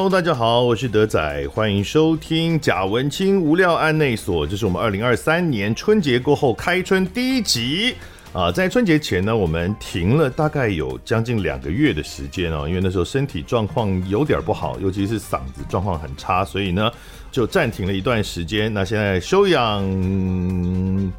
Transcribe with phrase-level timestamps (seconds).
[0.00, 7.94] Hello，大家好，我是德仔，欢迎收听贾文清无料案内所，这是我们二零二三年春节过后开春第一集
[8.32, 8.50] 啊。
[8.50, 16.90] 在春节前呢，我们停了大概有将近两个月的时间哦，因为那时候身体状况有点不好，尤其是嗓子状况很差，所以呢
[17.30, 18.72] 就暂停了一段时间。
[18.72, 19.82] 那现在休养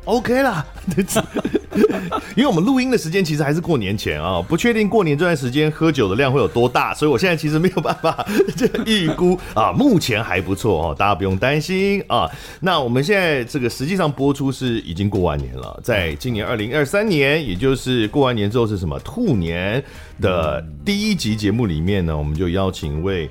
[0.05, 0.65] OK 啦。
[2.35, 8.25] 因为我们录音的时间其实还是过年前啊，不确定过年这段时间喝酒的量会有多大，所以我现在其实没有办法
[8.57, 9.71] 这预估啊。
[9.71, 12.29] 目前还不错哦，大家不用担心啊。
[12.59, 19.81] 那我们现在这个实际上播出是已经过完年了，在今年二零二三年，也就是过完年之后是什么兔年
[20.19, 23.29] 的第一集节目里面呢，我们就邀请一位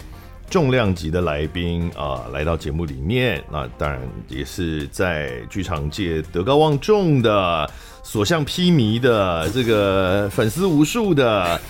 [0.51, 3.43] 重量级的来宾啊来到节目里面。
[3.51, 7.71] 那当然也是在剧场界德高望重的。
[8.03, 11.61] 所向披靡的这个粉丝无数的，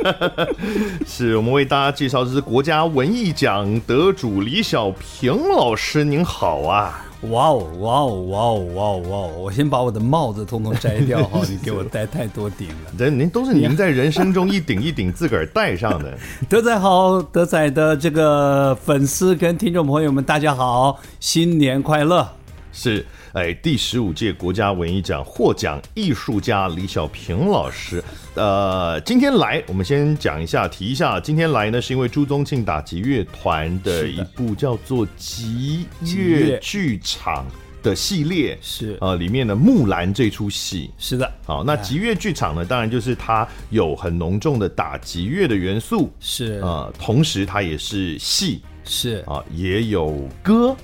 [1.06, 7.04] 是我们为大家介绍这是国家文艺奖得主李小平老师，您好啊！
[7.30, 9.30] 哇哦哇哦哇哦哇哦哇哦！
[9.38, 12.92] 我先把我的帽子通通摘掉哈， 你给我戴太多顶了。
[12.98, 16.16] 人您都是您在人生中一顶一顶自个儿戴上的。
[16.48, 22.28] 德仔好，德仔的这个粉丝跟听众朋友们，大家好，新年快乐！
[22.72, 23.04] 是。
[23.34, 28.02] 哎，第十五届国家文艺奖获奖艺术家李小平老师，
[28.34, 37.44] 呃，今天来，我们先讲一下，提一下，今天来呢，是因为朱宗庆打击乐团的一部叫做《极乐剧场》
[37.84, 38.96] 的系列，是。
[39.00, 46.60] 呃，里面的木兰这出戏，是的，好，那极乐剧场呢，当然就是它有很浓重的打击乐的元素，是。
[46.62, 49.24] 呃，同时它也是戏，是。
[49.26, 50.76] 啊，也有歌。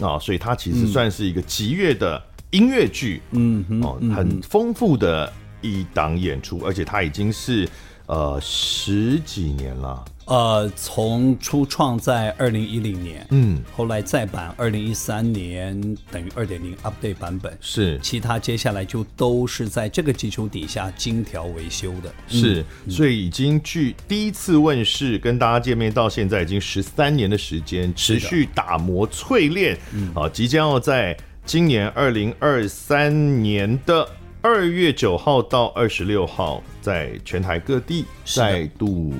[0.00, 7.68] 啊、哦，所以它其实算是一个集乐的音乐剧，嗯，哦，很丰富的一档演出，而且它已经是
[8.06, 10.04] 呃十几年了。
[10.28, 29.78] 呃，从初创在二零一零年，嗯，后来再版二零一三年，等于二点零 update 版本是，其他接下来就都是在这个基础底下精调维修的，是，嗯、所以已经距第一次问世跟大家见面到现在已经十三年的时间，持续打磨淬炼，
[30.14, 31.16] 啊，即将要在
[31.46, 34.06] 今年二零二三年的。
[34.40, 39.12] 二月九号到二十六号，在全台各地再度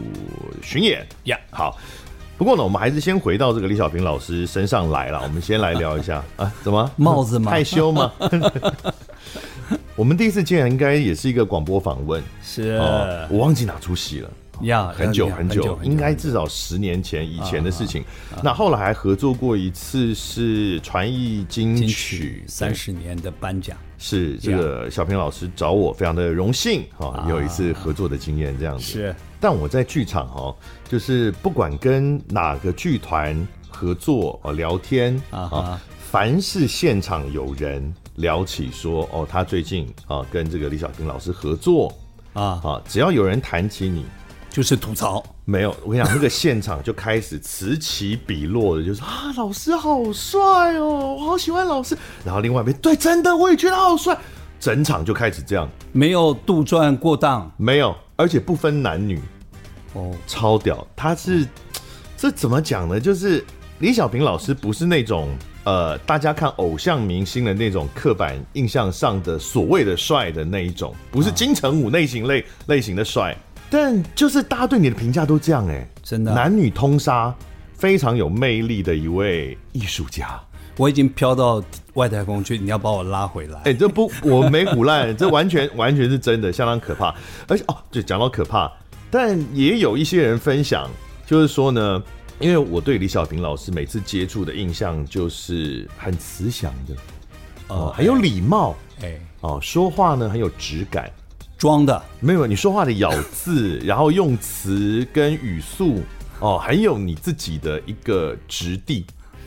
[0.62, 1.36] 巡演呀。
[1.50, 1.76] 好，
[2.36, 5.20] 不过呢，我们还是先回到这个李小平老师身上来了。
[5.24, 7.50] 我们先来聊一下 啊，怎么帽子吗？
[7.50, 8.12] 害羞吗？
[9.96, 14.30] 我们第一次见，应该也是一个广播访问，是、哦，我忘记哪出戏了。
[14.62, 18.04] 呀，很久很久，应该至少十年前以前的事情。
[18.40, 23.76] 那后来还合作过一次，是传艺金曲三十年的颁奖。
[23.98, 28.84] 是这个小平老师找我，非常的荣幸哈，有一次合作的经验这样子。
[28.84, 30.56] 是，但我在剧场哈，
[30.88, 41.92] 就是不管跟哪个剧团合作哦，聊天啊，凡是现场有人聊起说哦，他最近啊跟这个李小平老师合作
[42.32, 42.60] 啊。
[42.64, 44.06] 啊，只要有人谈起你。
[44.50, 45.74] 就是吐槽，没有。
[45.82, 51.96] 我跟你讲，那个现场就开始此起彼落的，就是啊，老师好帅哦，我好喜欢老师。
[52.22, 54.14] 然后另外一边，对，真的我也觉得好帅。
[54.60, 59.18] 整场就开始这样，没有杜撰过当，没有，而且不分男女，
[59.94, 60.86] 哦，超屌。
[60.94, 61.46] 他是
[62.14, 63.00] 这怎么讲呢？
[63.00, 63.42] 就是
[63.78, 65.30] 李小平老师不是那种
[65.64, 73.34] 呃，大家看偶像明星的那种刻板印象上的所谓的帅的那一种，不是金城武类型类类型的帅。
[73.70, 77.34] 但就是大家对你的评价都这样哎、欸，真的男女通杀，
[77.74, 80.40] 非常有魅力的一位艺术家。
[80.76, 81.62] 我已经飘到
[81.94, 83.58] 外太空去，你要把我拉回来？
[83.58, 87.14] 哎、欸，这不我没唬烂， 这完全完全是真的，相当可怕。
[87.48, 88.72] 而且哦，就讲到可怕，
[89.10, 90.88] 但也有一些人分享，
[91.26, 92.02] 就是说呢，
[92.38, 96.94] 因为我对李小平老师每次接触的印象就是很慈祥的，
[97.74, 101.10] 哦，很有礼貌，哎，哦，说话呢很有质感。
[101.58, 106.00] 装的没有，你说话的咬字， 然后用词跟语速
[106.38, 109.04] 哦，很有你自己的一个质地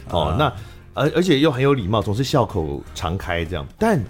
[0.10, 0.36] 哦。
[0.38, 0.54] 那
[0.94, 3.66] 而而且又很有礼貌，总是笑口常开这样。
[3.80, 4.04] 但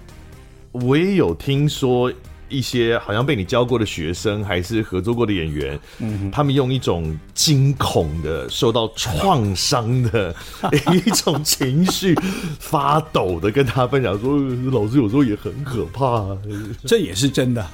[0.72, 2.12] 我也有听说
[2.48, 10.34] 一些好像被你教过的学生，还是合作过的演员，嗯，他们用一种惊恐的、受到创伤的
[10.92, 12.18] 一种情绪
[12.58, 14.38] 发抖的跟他分享说
[14.72, 16.36] ：“老师有时候也很可怕。
[16.84, 17.64] ”这也是真的。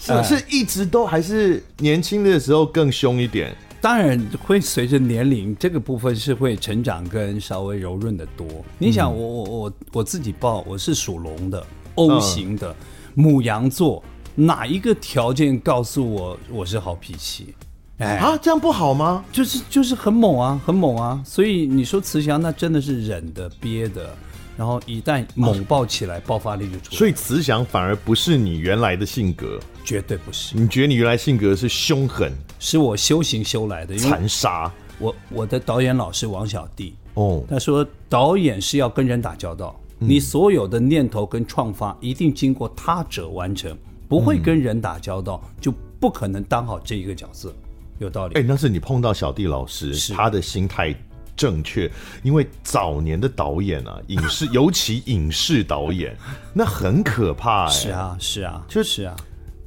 [0.00, 3.54] 是是一直都还是年轻的时候更凶一点？
[3.82, 8.46] 当然会随着年龄，这个部分是会成长跟稍微柔润的多。
[8.78, 12.76] 你想我，我我我我自己报，我是属龙的，O 型的，
[13.14, 14.02] 母羊座，
[14.34, 17.54] 哪一个条件告诉我我是好脾气？
[17.96, 19.24] 哎啊，这样不好吗？
[19.32, 21.22] 就是就是很猛啊，很猛啊。
[21.24, 24.14] 所以你说慈祥，那真的是忍的憋的，
[24.60, 26.98] 然后一旦猛爆起来，爆发力就出来。
[26.98, 30.54] 所以慈祥反而不是你原来的性格，绝对不是。
[30.54, 34.70] 你觉得你原来性格是凶狠，是我修行修来的，残杀。
[34.98, 43.74] 我我的导演老师王小弟哦，他说导演是要跟人打交道，你所有的念头跟创发一定经过他者完成，
[44.10, 47.50] 不会跟人打交道，就不可能当好这一个角色。
[47.98, 48.38] 有道理。
[48.38, 50.94] 哎，那是你碰到小弟老师，他的心态
[51.40, 51.90] 正确，
[52.22, 56.14] 因为早年的导演啊，影视尤其影视导演，
[56.52, 57.64] 那很可怕。
[57.64, 59.16] 哎，是啊，是啊，就是啊。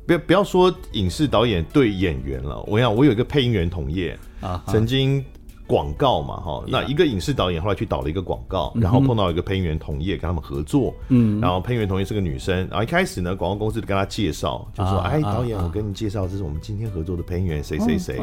[0.06, 5.26] 不要不要说影视导演对演员了，我想我有一个配音员同业啊，曾经
[5.66, 18.20] 广告嘛哈，那一个影视导演后来去导了一个广告，然后碰到一个配音员同业跟他们合作，嗯，然后配音员同业是个女生，然后一开始呢，广告公司就跟他介绍，就说哎导演，我跟你介绍，这是我们今天合作的配音员谁谁谁，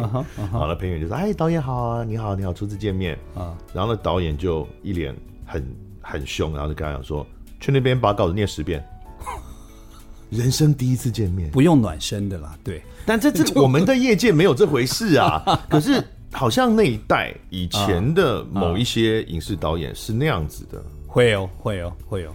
[0.50, 3.19] 好了，配音员就说哎导演好啊，你好你好，初次见面。
[3.34, 5.14] 啊，然后呢导演就一脸
[5.46, 5.64] 很
[6.02, 7.26] 很凶，然后就跟他讲说，
[7.58, 8.84] 去那边把稿子念十遍。
[10.31, 12.81] 人生第一次见面，不用暖身的啦，对。
[13.04, 15.43] 但这这 我们的业界没有这回事啊。
[15.69, 20.82] 可是好像那一代以前的某一些影视导演是那样子的。
[21.06, 22.35] 会哦，会哦，会哦。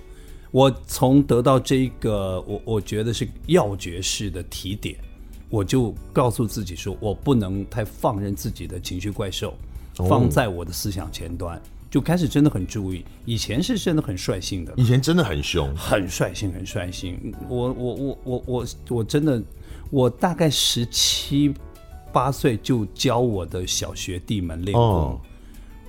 [0.52, 4.98] 我从得到这个，我我觉得是要诀式的提点，
[5.50, 9.54] 我就告诉自己说，我不能太放任自己的情绪怪兽
[9.94, 11.62] 放在我的思想前端。
[11.90, 17.34] 就开始真的很注意，以前是真的很率性的，以前真的很凶，很率性，很率性。
[17.48, 19.42] 我我我我我我真的，
[19.90, 21.54] 我大概十七
[22.16, 25.20] 八岁就教我的小学弟们练功，哦、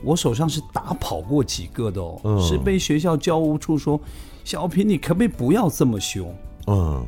[0.02, 4.00] 我手上是打跑过几个的哦，嗯、是被学校教务处说，
[4.42, 6.34] 小平你可不可以不要这么凶？
[6.66, 7.06] 嗯。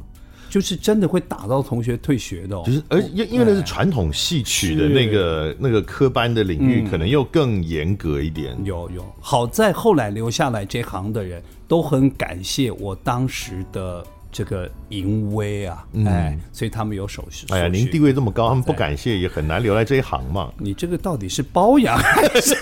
[0.51, 2.63] 就是真的会打到同学退学的，哦。
[2.65, 8.57] 就是而因因为那是传统戏曲的那个那个科班的领域，可能又更严格一点。
[8.65, 17.47] 有有，好在后来留下来这行的人都很感谢我当时的这个淫威啊，哎，所以他们有手续。
[17.51, 20.53] 哎呀，您地位这么高，他们不感谢也很难留在这一行嘛。
[20.59, 22.55] 你这个到底是包养还是？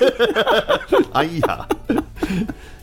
[1.13, 1.67] 哎呀。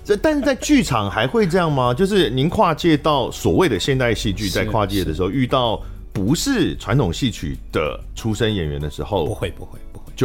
[0.06, 1.94] 这但是在剧场还会这样吗？
[1.94, 5.82] 就是您跨界到所谓的现代戏剧，在跨界的时候遇到
[6.12, 9.80] 不是传统戏曲的出身演员的时候，不会不会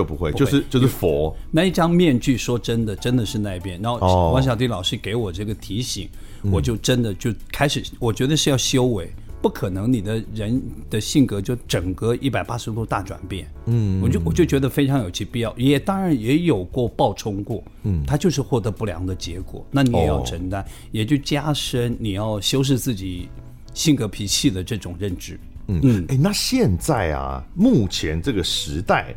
[0.05, 2.37] 不会就不会，就是就是佛那一张面具。
[2.37, 3.81] 说真的，真的是那边。
[3.83, 6.09] 然后王小迪老师给我这个提醒，
[6.53, 9.11] 我就真的就开始，我觉得是要修为。
[9.41, 13.49] 不可能，你的人的性格就整个一百八十度大转变。
[13.67, 17.63] 嗯，我就我就觉得非常有其必要，也当然也有过爆冲过。
[17.85, 23.29] 嗯，他就是获得不良的结果，那你也要承担，哦、也就加深你要修饰自己
[23.75, 25.39] 性格脾气的这种认知。
[25.69, 29.15] 嗯嗯，哎、欸，那现在啊，目前这个时代，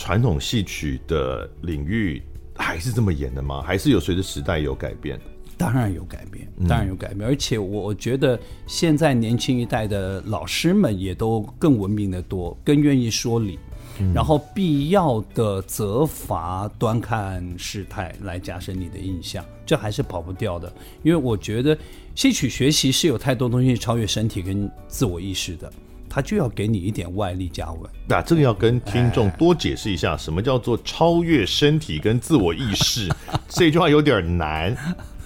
[0.00, 2.22] 传统戏曲的领域
[2.56, 3.60] 还是这么演的吗？
[3.60, 5.20] 还是有随着时代有改变？
[5.58, 13.58] 当然有改变，当然有改变，嗯、而且我觉得现在年轻一代的老师们也都更文明的多，更愿意说理，
[13.98, 20.72] 嗯、然后必要的责罚，端看事态来加深你的印象，这还是跑不掉的。
[21.02, 21.76] 因为我觉得
[22.14, 25.70] 戏曲学习是有太多东西超越身体跟自我意识的，
[26.10, 27.80] 它就要给你一点外力加温。
[28.08, 33.08] 那这个要跟听众多解释一下，什么叫做超越身体跟自我意识？
[33.48, 34.76] 这句话有点难。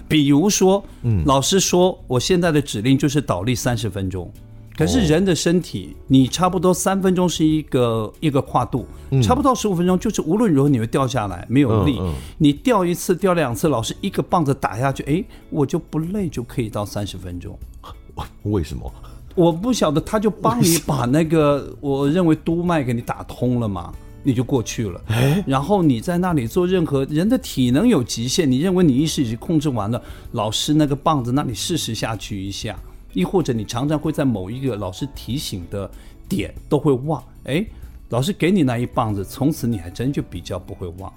[0.07, 4.31] 比如说，嗯，老师说，我现在的指令就是倒立三十分钟，
[4.77, 8.87] 可是人的身体，你差不多三分钟是一个一个跨度，
[9.23, 11.99] 差不多十五分钟就是无论如何你会掉下来，没有力，
[12.37, 17.59] 你掉一次掉两次，老师一个棒子打下去，哎，我就不累就可以到三十分钟，
[18.45, 18.93] 为什么？
[19.35, 23.93] 我不晓得，他就帮你把那个我认为督脉给你打通了嘛。
[24.27, 24.99] 你就过去了，
[25.47, 32.75] 然后你在那里做任何人的体能有极限，你认为你意识已经控制完了，老师那个棒子那里试试下去一下，
[33.13, 35.91] 亦或者你常常会在某一个老师提醒的
[36.27, 37.63] 点都会忘，哎，
[38.09, 41.13] 老师给你那一棒子，从此你还真就比较不会忘。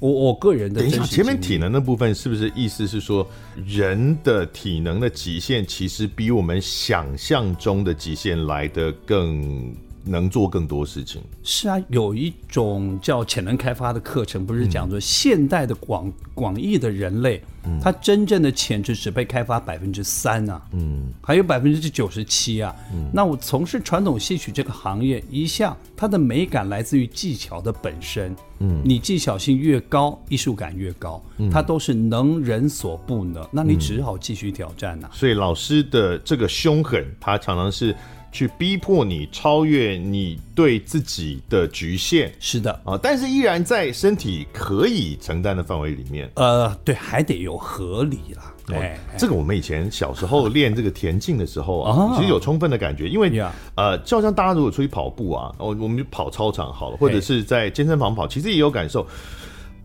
[0.00, 3.28] 我我个人的，等一下，前面体能的部分是不是意思是说，
[3.66, 9.74] 人的体能的极限其实比我们想象中的极限来得更？
[10.08, 11.22] 能做更多事情。
[11.42, 22.74] 是啊，有一种叫潜能开发的课程，不是讲说现代的广广义的人类，嗯、他真正的潜质只被开发百分之三啊，嗯，还有百分之九十七啊。
[22.92, 31.22] 嗯、那我从事传统戏曲这个行业，一向它的美感来自于技巧的本身，嗯，你技巧性越高，艺术感越高，
[31.52, 35.14] 它都是能人所不能，那你只好继续挑战呐、啊。
[35.14, 37.94] 所以老师的这个凶狠，他常常是。
[38.30, 42.32] 去逼迫你超越你对自己的局限。
[42.38, 46.30] 是的啊，但是依然在身体可以承担的范围里面。
[46.34, 48.52] 呃，对，还得有合理啦。
[48.66, 53.42] 对、哦，这个我们以前小时候练这个田径的时候啊，其实有充分的感觉，因为
[53.76, 59.06] 呃，就好像大家如果出去跑步啊，我我们就跑操场好了，或者是在健身房跑，其实也有感受，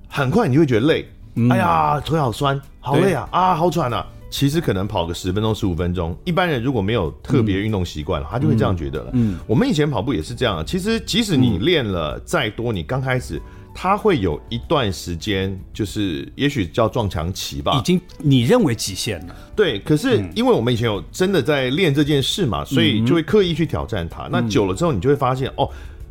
[0.10, 1.08] 很快你就会觉得累，
[1.50, 4.06] 哎呀，腿好酸，好累啊，啊，好喘啊。
[4.34, 9.12] 其实可能跑个十分钟、十五分钟，一般人如果没有特别运动习惯了，他就会这样觉得了。
[9.14, 10.66] 嗯，我们以前跑步也是这样。
[10.66, 13.40] 其实即使你练了再多，你刚开始。
[13.76, 19.36] 他会有一段时间，就是也许叫撞墙期吧，已经你认为极限了。
[19.56, 24.30] 对，可是因为我们以前有真的在练这件事嘛，所以就会刻意去挑战它。
[24.32, 25.68] 那久了之后，你就会发现哦，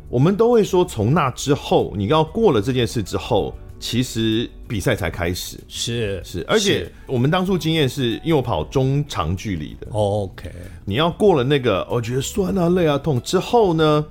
[0.09, 5.59] 我们都会说，从那之后，你要过了这件事之后，其实比赛才开始。
[5.67, 10.51] 是是，而且我们当初经验是因为我跑中长距离的，OK，
[10.83, 14.03] 你要过了那个，我觉得酸啊、累啊、痛之后呢，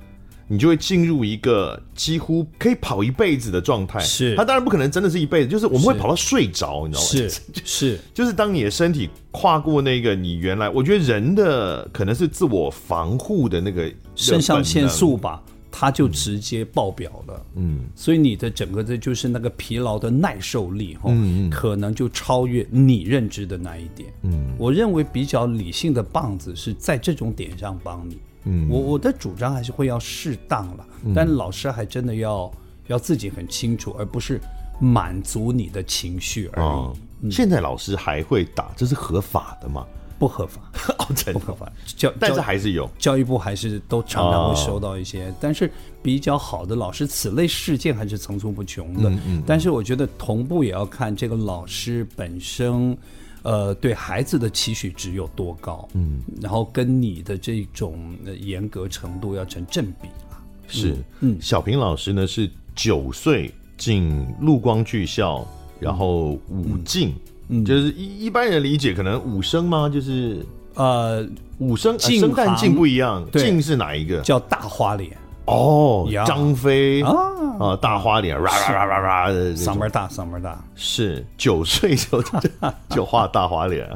[0.46, 3.98] 你就会进入一个几乎可以跑一辈子的状态。
[3.98, 7.08] 是，他当然不可能真的是一辈子，就是我们会跑到睡着，你知道吗？
[7.08, 15.42] 是 是，就是当你的身体跨过那个你原来，我觉得人的可能是自我防护的那个肾上腺素吧，
[15.72, 17.46] 它就直接爆表了。
[17.54, 24.12] 嗯，所以你的整个的就是那个疲劳的耐受力，哈，嗯，可能就超越你认知的那一点。
[24.22, 28.18] 嗯，我认为比较理性的棒子是在这种点上帮你。
[28.44, 32.52] 嗯，我我的主张还是会要适当了，嗯、但老师还真的要
[32.88, 34.38] 要自己很清楚，而不是
[34.78, 36.66] 满足你的情绪而已。
[36.66, 39.86] 哦嗯、现在老师还会打，这是合法的吗？
[40.22, 40.62] 不合法，
[41.00, 41.72] 哦，真的不合法。
[41.96, 45.68] 教，但是还是有教育部还是都常常会收到一些，哦、但是
[46.00, 49.10] 比较好的老师，此类事件还是层出不穷的。
[49.10, 49.42] 嗯嗯。
[49.44, 52.96] 但是我觉得同步也要看这个老师本身。
[53.44, 55.88] 呃，对孩子的期许值有多高？
[55.94, 60.38] 嗯，然后跟你的这种严格程度要成正比了。
[60.68, 65.44] 是，嗯，小平老师呢是九岁进陆光剧校，
[65.80, 67.31] 然后武进，嗯，
[67.64, 69.88] 就是一一般人理解可能五声吗？
[69.88, 70.44] 就是
[70.74, 71.26] 呃，
[71.58, 74.20] 五声生旦净不一样，净是哪一个？
[74.20, 75.16] 叫大花脸。
[75.46, 77.12] 哦，张飞啊。
[77.60, 82.22] 啊，大花脸，哇哇哇哇的，嗓门大，嗓门大，是九岁就
[82.88, 83.86] 就画大花脸，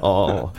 [0.00, 0.50] 哦，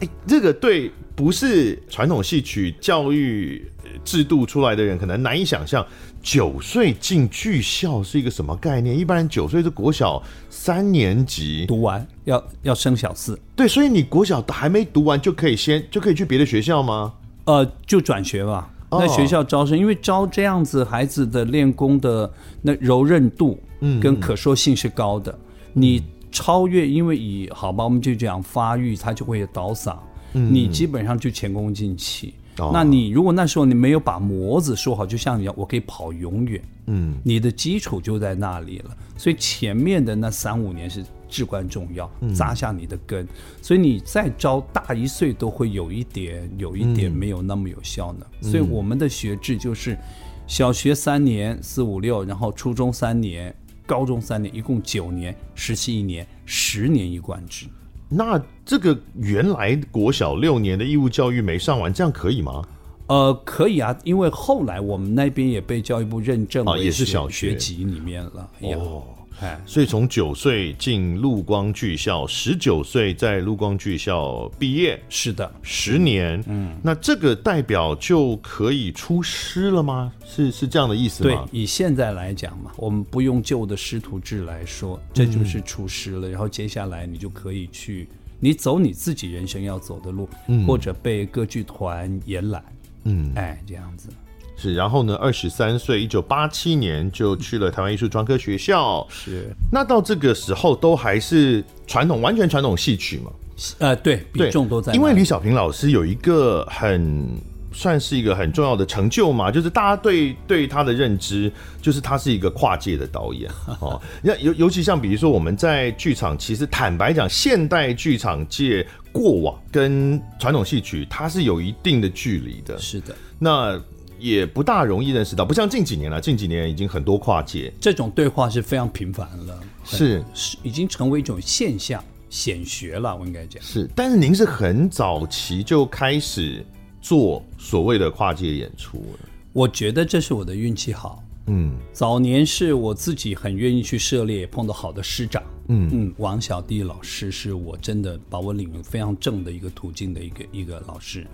[0.00, 3.70] 哎，这个对不是传统戏曲教育
[4.04, 5.86] 制度出来的人可能难以想象，
[6.24, 8.98] 九岁进剧校是一个什么概念？
[8.98, 17.12] 一般人九岁是国小三年级读完，要要升小四，对，所以你国小还没读完就可以先就可以去别的学校吗？
[17.44, 18.70] 呃，就转学吧。
[18.98, 25.36] 在学校招生，因为招这样子孩子的练功的那柔韧度，嗯，跟可塑性是高的。
[25.74, 26.02] 你
[26.32, 29.96] 超越，因为以好吧，我们就讲发育，它就会有倒嗓，
[30.32, 32.32] 你基本上就前功尽弃。
[32.72, 38.96] 那你如果那时候你没有把模子说好，就像你讲，我可以跑永远，嗯，你的基础就在那里了。
[39.16, 41.04] 所以前面的那三五年是。
[41.26, 43.28] 至关重要，扎下你的根，嗯、
[43.60, 48.26] 所以你再招大一岁都会有一点，有一点没有那么有效呢。
[48.40, 49.98] 嗯、所以我们的学制就是
[50.46, 53.52] 小学三年四五六，然后初中三年，
[53.84, 57.66] 高中三年，一共九年，实习一年，十年一贯制。
[58.08, 62.62] 那这个原来国小六年的义务教育没上完，这样可以吗？
[63.06, 68.50] 呃，可以啊，因为后来我们那边也被教育部认证了，也是小学级里面了。
[68.62, 69.02] 哦。
[69.40, 76.42] 哎所以从九岁进陆光剧校，十九岁在陆光剧校毕业，是的，十年。
[76.46, 80.12] 嗯，那这个代表就可以出师了吗？
[80.24, 81.48] 是是这样的意思吗？
[81.50, 86.28] 对，以现在来讲嘛，我们不用旧的师徒制来说，这就是出师了。
[86.28, 88.08] 嗯、然后接下来你就可以去，
[88.38, 92.64] 你走你自己人生要走的路，嗯、或者被歌剧团延揽，
[93.04, 94.08] 嗯，哎，这样子。
[94.56, 99.06] 是，然后呢，二十三岁，一九八七年就去了台湾艺术专科学校。
[99.10, 103.32] 是，那到这个时候都还是传统，完全传统戏曲嘛？
[103.78, 104.92] 呃，对，比重都在。
[104.92, 107.28] 因为李小平老师有一个很
[107.74, 111.52] 算是一个很重要的成就嘛，就是大家对对他的认知，
[111.82, 113.50] 就是他是一个跨界的导演
[113.80, 114.00] 哦。
[114.22, 122.78] 那尤尤其像比如说我们在剧场，其实坦白讲，现代剧场界过往跟传统戏曲它是有一定的距离的。
[122.78, 123.78] 是的，那。
[124.16, 126.18] 也不大容易认识到，不像近几年了。
[126.18, 133.14] 近几年已经很多跨界，这种对话是非常频繁了，是是已经成为一种现象，显学了。
[133.14, 136.64] 我应该讲是，但是您是很早期就开始
[137.04, 139.28] 做所谓的跨界演出了。
[139.52, 141.22] 我觉得这是我的运气好。
[141.48, 145.42] 嗯，早年是我自己很愿意去涉猎，碰到好的师长。
[145.68, 151.26] 嗯嗯，王小弟老师是我真的把我领非常正的一个途径的一个一个老师。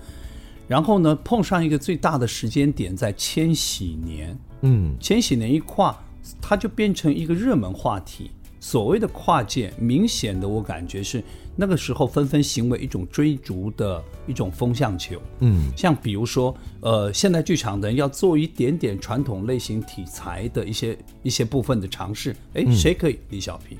[0.67, 5.97] 然后呢，碰上一个最大的时间点在千禧年，嗯，千禧年一跨，
[6.43, 8.33] 它就变成一个热门话题。
[8.59, 11.23] 所谓的跨界，明显的我感觉是
[11.61, 15.21] 那个时候纷纷行为一种追逐的一种风向球。
[15.41, 23.19] 嗯，像比如说，呃，现代剧场的人要做一点点传统类型题材的一些一些部分的尝试，哎，谁可以？
[23.29, 23.77] 李小平。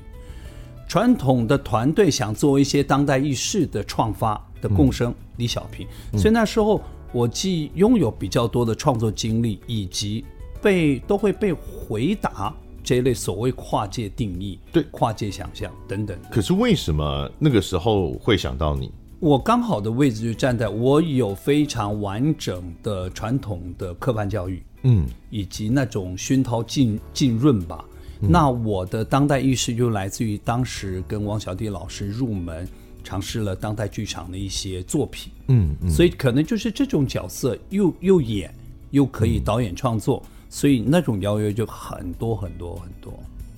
[0.87, 5.87] 传统的团队想做一些当代意识的创发的共生，李小平。
[6.19, 6.79] 所以那时候
[7.11, 10.23] 我既拥有比较多的创作经历，以及
[10.61, 12.53] 被都会被回答。
[12.83, 16.17] 这一类所谓跨界定义，对跨界想象等等。
[16.31, 18.91] 可是为什么那个时候会想到你？
[19.19, 27.85] 我刚好的位置就站在我有非常完整的传统的科班教育，嗯，以及那种熏陶浸浸润吧。
[28.21, 32.67] 嗯、那我的当代意识就来自于当时跟王小棣老师入门，
[33.03, 38.51] 尝试了当代剧场的一些作品，嗯，嗯，所以可能就是这种角色又又演
[38.89, 40.21] 又可以导演创作。
[40.25, 43.11] 嗯所以那种邀约就很多很多很多。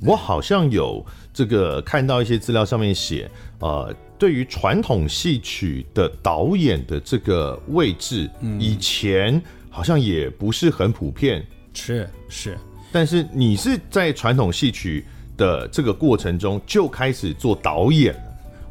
[0.05, 11.43] 我好像有这个看到一些资料上面写，呃，对于传统戏曲的导演的这个位置，嗯，以前好像也不是很普遍。
[11.73, 12.57] 是是，
[12.91, 15.03] 但是你是在传统戏曲
[15.35, 18.21] 的这个过程中就开始做导演了。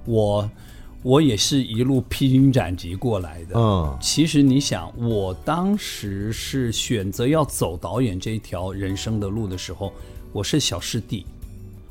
[0.05, 0.50] 我。
[1.02, 3.59] 我也是一路披荆斩棘过来的。
[3.59, 9.92] 嗯，其实你想，我当时是选择要走导演这一条人生的路的时候，
[10.32, 11.26] 我是小师弟，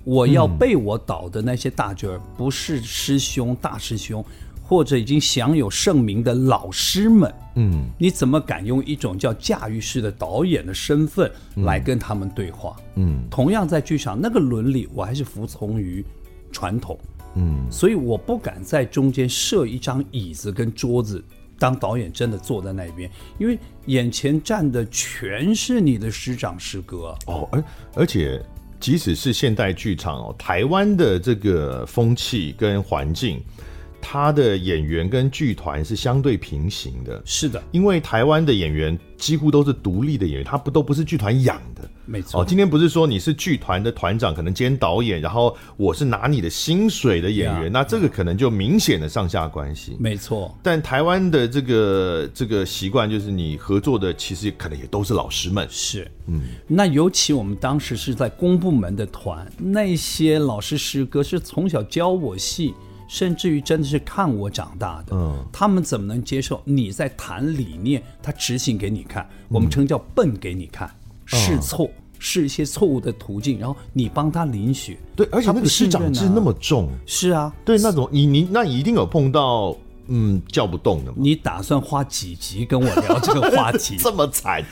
[0.05, 4.23] 我要被我导的那些大角儿，不是师兄、大师兄，
[4.63, 7.33] 或者已经享有盛名的老师们。
[7.55, 12.77] 嗯，你怎么敢用一种叫驾驭式的导演的身份来跟他们对话？
[12.95, 16.01] 嗯，同样在剧场那个伦理，我还是服从于
[16.49, 16.97] 传统。
[17.35, 21.23] 嗯，所以我不敢在中间设一张椅子跟桌子，
[21.57, 27.63] 当导演真的坐在那边，因为眼前站的全是你的师长师哥哦，而
[27.95, 28.43] 而且
[28.79, 33.39] 即使是现代剧场哦，台湾的这个风气跟环境，
[34.01, 37.21] 他的演员跟剧团是相对平行的。
[37.23, 41.87] 是的，因为台湾的演员几乎都是独立的演员，他不都不是剧团养的。
[42.11, 49.95] 没错，哦，今天不是说你是剧团的团长，可能兼导演，然后我是拿你的薪水的演员，yeah, 那这个可能就明显的上下关系。
[49.97, 55.65] 没错，但台湾的这个这个习惯就是你合作的其实可能也都是老师们。
[55.69, 62.73] 是，嗯，那尤其我们当时是在公部门的团，那些老师师哥是从小教我戏，
[63.07, 65.15] 甚至于真的是看我长大的。
[65.15, 70.93] 嗯，他们怎么能接受你在谈理念，他执行给你看，我们称叫笨给你看，
[71.25, 71.85] 试错。
[71.85, 81.11] 嗯是一些错误的途径，然后你帮他领取，对，而且那个师长制那么重，是啊，对，那种你你那一定有碰到嗯叫不动的？
[81.15, 83.95] 你打算花几集跟我聊这个话题？
[83.99, 84.63] 这么惨，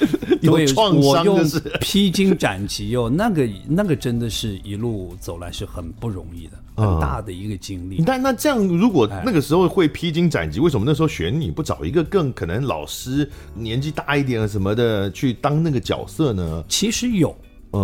[0.42, 6.52] 有创伤就是披荆斩棘哦，那个那个真的是一路走来是很不容易的。
[6.80, 8.02] 很大的一个经历。
[8.06, 16.64] 但那这样，如果那个时候会披荆斩棘，为什么那时候选你不找一个更可能老师年纪大一点什么的去当那个角色呢？
[16.68, 17.36] 其实有，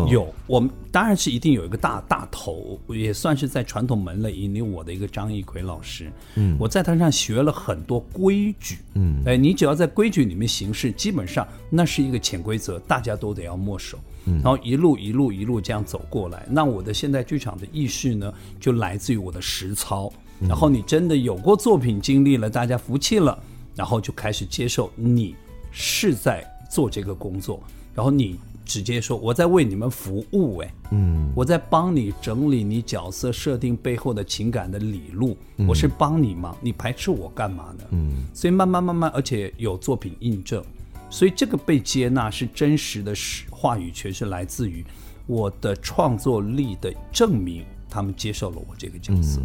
[0.09, 6.11] 有，我们当然是一定有一个大大头，也算是在传统门类引领我的一个张艺奎老师。
[6.35, 8.79] 嗯，我在他上学了很多规矩。
[8.95, 13.97] 嗯，哎，你只要在规矩里面行事，基本上那是一个潜规则，大家都得要默守。
[14.27, 20.11] 嗯然后一路一路一路这样走过来，那我的现代剧场的意识呢，就来自于我的实操。
[20.39, 23.37] 然后你真的有过作品经历了，大家服气了，
[23.75, 25.35] 然后就开始接受你
[25.71, 27.61] 是在做这个工作，
[27.93, 37.83] 然后你直接说我在为你们服务，哎，嗯，我在帮你整理你角色设定背后的情感的理路，我是帮你忙，你排斥我干嘛呢？
[37.91, 40.63] 嗯，所以慢慢慢慢，而且有作品印证。
[41.09, 43.13] 所以这个被接纳是真实的
[43.49, 44.83] 话语权，是来自于
[45.27, 47.63] 我的创作力的证明。
[47.87, 49.39] 他们接受了我这个角色。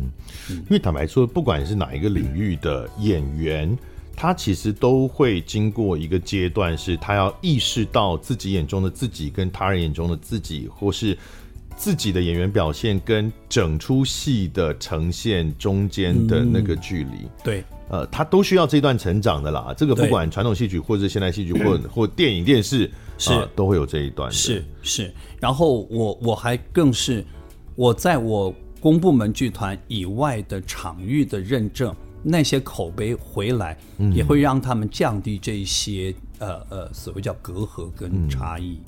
[0.49, 3.79] 嗯，因为坦白说，不管是哪一个领域的演员，
[4.21, 11.17] 他其实都会经过一个阶段，是他要意识到自己眼中的自己跟他人眼中的自己，或是
[11.75, 17.27] 自己的演员表现跟整出戏的呈现中间的那个距离。
[17.43, 17.65] 对。
[17.89, 19.73] 呃，他都需要这段成长的啦。
[19.75, 24.31] 这个不管传统戏曲，或者是现代戏曲，或或电影、电视，是、呃、都会有这一段。
[24.31, 25.11] 是是。
[25.41, 27.25] 然后我我还更是
[27.75, 33.77] 我在我公部门剧团以外的场域的认证，那些口碑回来，
[34.13, 38.79] 也会让他们降低这些、嗯、呃呃所谓叫隔阂跟差异。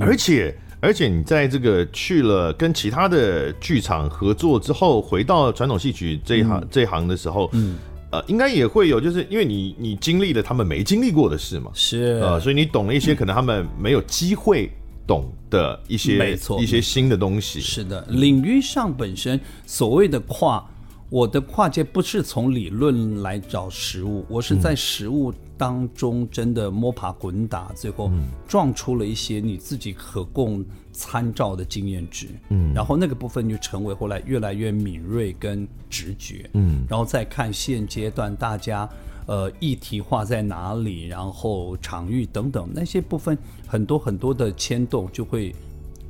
[0.00, 7.76] 而且而且你在这个去了跟其他的剧场合作之后，回到传统戏曲这一行、嗯、这一行的时候，嗯。
[8.08, 14.70] 呃，应该也会有，就是因为你你经历了他们没经历过的事嘛，是呃，所以你懂了一些可能他们没有机会
[15.04, 17.60] 懂的一些没错一些新的东西。
[17.60, 20.64] 是的，领域上本身所谓的跨，
[21.08, 28.10] 我的跨界不是从理论来找实物，我是在实物当中真的摸爬滚打，最后
[28.48, 38.88] 撞出了一些你自己可供参照的经验值，嗯，然后那个部分就成为后来越来越敏锐跟直觉，嗯，然后再看现阶段大家
[39.26, 45.54] 呃议题化在哪里，然后场域等等那些部分很多很多的牵动，就会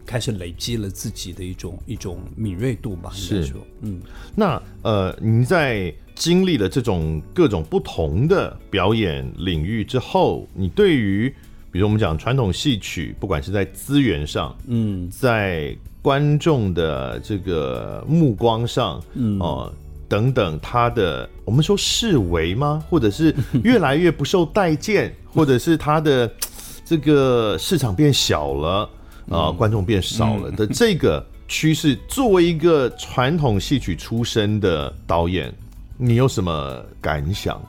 [0.06, 4.00] 开始累积了自己的一种一种敏锐度吧，应该说，嗯，
[4.34, 11.28] 那呃你在经历了这种各种不同的表演领域之后，你对于
[11.70, 19.38] 比如我们讲传统戏曲，不管是在资源上，嗯，在观众的这个目光上，嗯。
[19.40, 19.72] 哦、呃、
[20.08, 22.82] 等等，他的我们说视为吗？
[22.88, 26.32] 或者是越来越不受待见， 或者是他的
[26.84, 28.88] 这个市场变小了
[29.28, 35.52] 啊、呃，观众变少了的这个趋势，作为一个传统戏曲出身的导演，
[35.96, 37.60] 你有什么感想？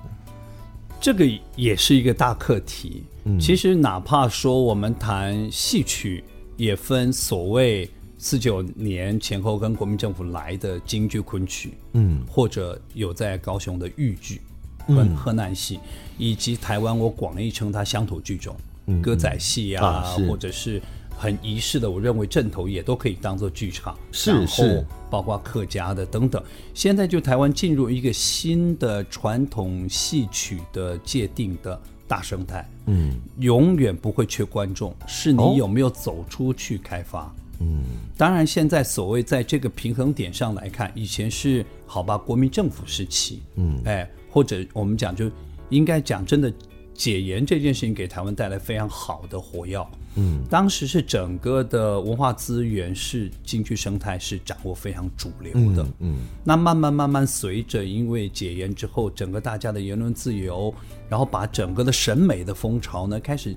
[0.99, 3.03] 这个也是一个大课题。
[3.39, 6.23] 其实，哪怕说我们谈戏曲，
[6.55, 14.41] 也分所谓四九年前后跟国民政府来的京剧、昆曲，嗯，或者有在高雄的豫剧、
[14.87, 15.77] 跟河南戏，
[16.17, 18.55] 以及台湾我广义称它乡土剧种，
[19.01, 20.81] 歌仔戏啊，或者是
[21.17, 26.41] 很仪式的，我认为阵头也都可以当做剧场，是是，包括客家的等等。
[26.73, 31.79] 现在就台湾进入一个新的传统戏曲的界定的。
[32.09, 37.83] 大生态，嗯，永远不会缺观众，是你有没有走出去开发，嗯，
[38.15, 45.29] 当然现在所谓在这个平衡点上来看，以前是好吧，国民政府时期，嗯，哎，或者我们讲就
[45.67, 46.49] 应该讲真的。
[46.97, 60.73] 解严这件事情给台湾带来非常好的火药，嗯，当时是整个的文化资源是京剧生态是掌握非常主流的，嗯，嗯，那慢慢慢慢随着因为解严之后，整个大家的言论自由，
[61.07, 63.55] 然后把整个的审美的风潮呢开始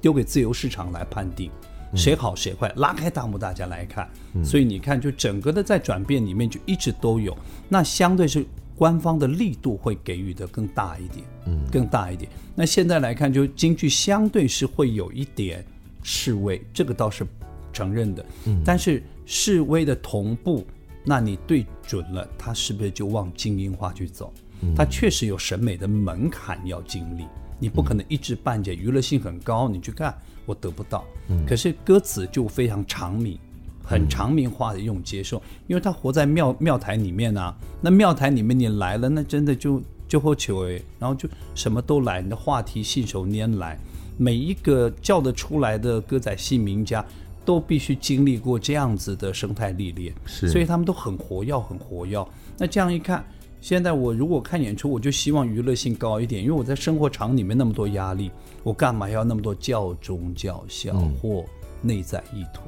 [0.00, 1.50] 丢给自由市场来判定
[1.94, 4.10] 谁好谁坏，拉开大幕大家来看，
[4.42, 7.36] 所以你看就整个的在转变里面就一直都有，
[7.68, 8.44] 那相对是。
[8.76, 12.30] 官方的力度会给予的更大一点，嗯，更大一点。
[12.54, 15.64] 那现在来看，就京剧相对是会有一点
[16.02, 17.26] 示威，这个倒是
[17.72, 18.26] 承认的。
[18.46, 20.66] 嗯，但是示威的同步，
[21.04, 24.32] 那你对准了，它是不是就往精英化去走？
[24.74, 27.24] 它确实有审美的门槛要经历，
[27.58, 31.04] 你不可能一知半解，娱乐性很高，你去看我得不到。
[31.28, 33.38] 嗯，可是歌词就非常长命。
[33.84, 37.54] 很长名化的一种接受，因为他活在庙庙台里面啊。
[37.80, 43.78] 那庙台里面你来了，那真的就就喝酒哎，然后就什么都来，你的话题信手拈来。
[44.16, 47.04] 每一个叫得出来的歌仔戏名家，
[47.44, 52.24] 都必须经历过这样子的生态历练，是，所以他们都很活跃，很活跃。
[52.56, 53.24] 那这样一看，
[53.60, 58.30] 现在我如果看演出，我就希望娱乐性高一点，因为我在生活场里面那么多压力，
[58.62, 61.44] 我干嘛要那么多教中教小或
[61.82, 62.62] 内在意图？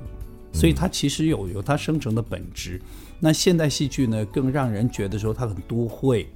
[0.57, 2.81] 所以它其实有有它生成的本质，
[3.21, 6.27] 那现代戏剧呢，更让人觉得说它很都会，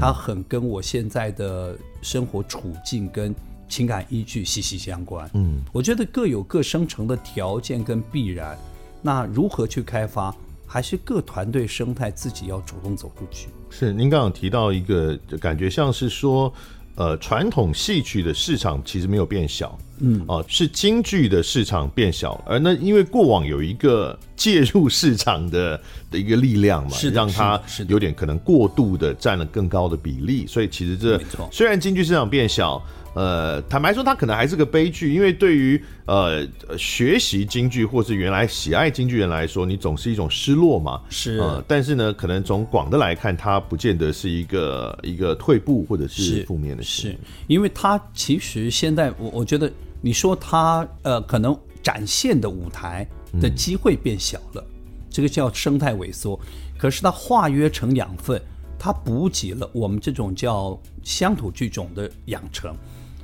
[0.00, 3.32] 它很跟我现在的生活处境跟
[3.68, 5.30] 情感依据息息相关。
[5.34, 8.58] 嗯，我觉得各有各生成的条件跟必然，
[9.00, 10.34] 那如何去开发，
[10.66, 13.48] 还是各团队生态自己要主动走出去。
[13.70, 16.52] 是，您刚刚提到一个感觉像是说。
[16.94, 32.82] 呃，传统戏曲的市场其实没有变小，嗯，哦、呃，是京剧的市场变小，而那因为过往有一个介入市场的的一个力量嘛，是让它有点可能过度的占了更高的比例，所以其实这虽然京剧市场变小。
[33.14, 36.46] 呃，坦白说，它可能还是个悲剧，因为对于呃
[36.78, 41.02] 学习京剧或是原来喜爱京剧人来说，你总是一种失落嘛。
[41.10, 41.36] 是。
[41.36, 47.08] 呃，但是呢，可能从广的来看，它不见得是一个一个退步或者是负面的事。
[47.10, 49.70] 是，因为它其实现在我我觉得，
[50.00, 53.06] 你说它呃可能展现的舞台
[53.42, 56.40] 的机会变小了，嗯、这个叫生态萎缩。
[56.78, 58.40] 可是它化约成养分，
[58.78, 62.74] 它补给了我们这种叫乡土剧种的养成。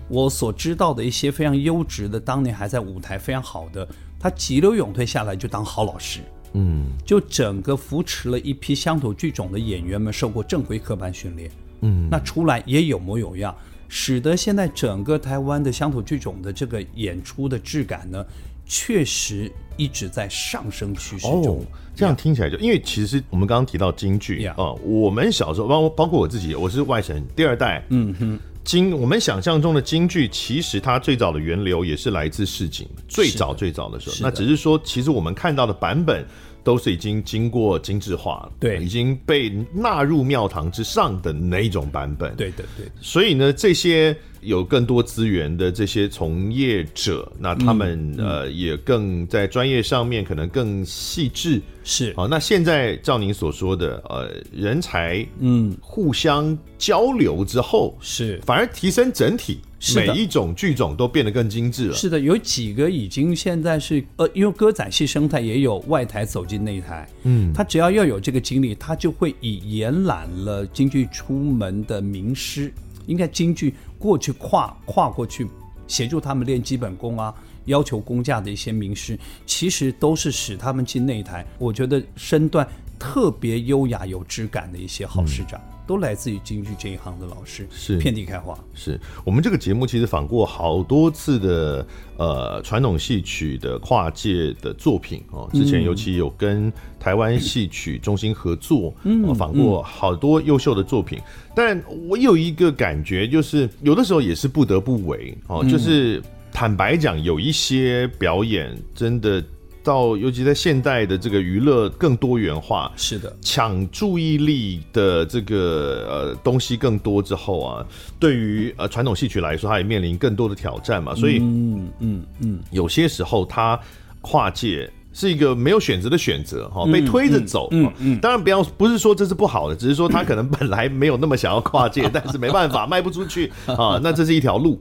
[0.08, 3.86] 我所知道的一些非常优质的，当年还在舞台非常好的，
[4.18, 6.20] 他急流勇退下来就当好老师，
[6.54, 11.50] 嗯，就整个扶持了一批乡土剧种的演员们受过正规科班训练，
[11.82, 13.54] 嗯，那出来也有模有样，
[13.86, 18.24] 使得现在整个台湾的乡土剧种的这个演出的质感呢，
[18.64, 21.60] 确实一直在上升趋势中。
[21.60, 28.38] 哦，这样听起来就因为其实我们刚刚提到京剧啊、呃，我们小时候包包括我自己，我是外省第二代，嗯哼。
[28.68, 36.22] 京，我们想象中的京剧，其实它最早的源流也是来自市井，最早最早的时候，那只是说，其实我们看到的版本
[36.62, 42.92] 都是已经经过精致化了，对，已经被纳入庙堂之上的那一种版本，对的，对的。
[43.00, 51.60] 所以呢，这些有更多资源的这些从业者，那他们、嗯、呃也更在专业上面可能更细致。
[51.84, 52.12] 是。
[52.14, 55.76] 好，那现在照您所说的，呃，人才嗯。
[55.80, 58.40] 互相交流之后，是。
[58.44, 59.58] 反而提升整体，
[59.96, 61.94] 每一种剧种都变得更精致了。
[61.94, 72.72] 是的，有几个已经现在是呃，因为歌仔戏生态也有外台走进内台，嗯，他只要要有这个经历，他就会以延揽了京剧出门的名师，
[73.08, 75.48] 应该京剧过去跨跨过去
[75.88, 77.34] 协助他们练基本功啊。
[77.64, 81.44] 要求工价的一些名师，其实都是使他们进内台。
[81.58, 82.66] 我觉得身段
[82.98, 88.56] 特别优雅、有质感的一些好师长，都来自于京剧这一行的老师，是遍地开花。
[88.74, 91.86] 是我们这个节目其实访过好多次的
[92.18, 96.70] 呃传统戏曲的跨界的作品哦，之前尤其有跟
[97.00, 101.18] 台湾戏曲中心合作，嗯，访过好多优秀的作品。
[101.56, 106.18] 但我有一个感觉，就是有的时候也是不得不为哦，就是。
[106.18, 109.40] 嗯坦白讲，有一些表演真的
[109.88, 117.86] 到，尤其在现代的这个娱乐更多元化，是的，抢注意力的这个呃东西更多之后啊，
[118.20, 121.14] 对于呃传统戏曲来说，它也面临更多的挑战嘛。
[121.14, 123.80] 所以，嗯嗯嗯，有些时候它
[124.20, 127.68] 跨界是一个没有选择的选择哈，被推着走。
[127.70, 134.78] 嗯嗯，当然不要不是说这是不好的，只是说他可能本来没有那么想要跨界， 但是没办法卖不出去啊，那这是一条路。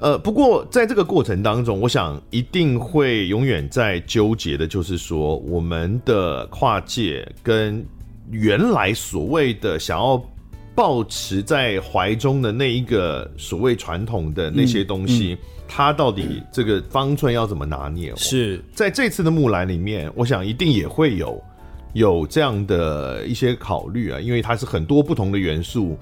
[0.00, 7.84] 呃，不过在这个过程当中，我想一定会永远在纠结的，就是说我们的跨界跟
[8.30, 10.22] 原来所谓的想要
[10.72, 18.14] 抱持在怀中的那一个所谓传统的那些东西，嗯嗯、它到底这个方寸要怎么拿捏？
[18.14, 21.42] 是在这次的木兰里面，我想一定也会有
[21.94, 25.98] 有这样的一些考虑啊，因为它是很多不同的元素。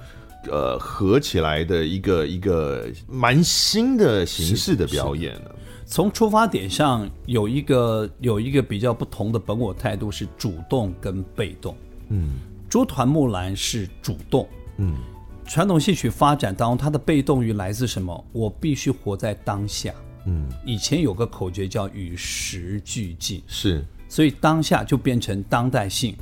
[0.51, 5.51] 呃，合起来的一个一个蛮新的形式的表演呢。
[5.89, 11.77] 从出发点上有一个有一个比较不同的本我态度是主动跟被动。
[12.09, 12.35] 嗯，
[12.69, 14.49] 诸团木兰是主动。
[14.79, 14.97] 嗯，
[15.47, 18.25] 传统戏曲发展当中，它的被动于来自什么？
[18.33, 19.95] 我必须活在当下。
[20.27, 26.17] 嗯，以前有个口诀叫与时俱进，是，所以当下就变成当代性、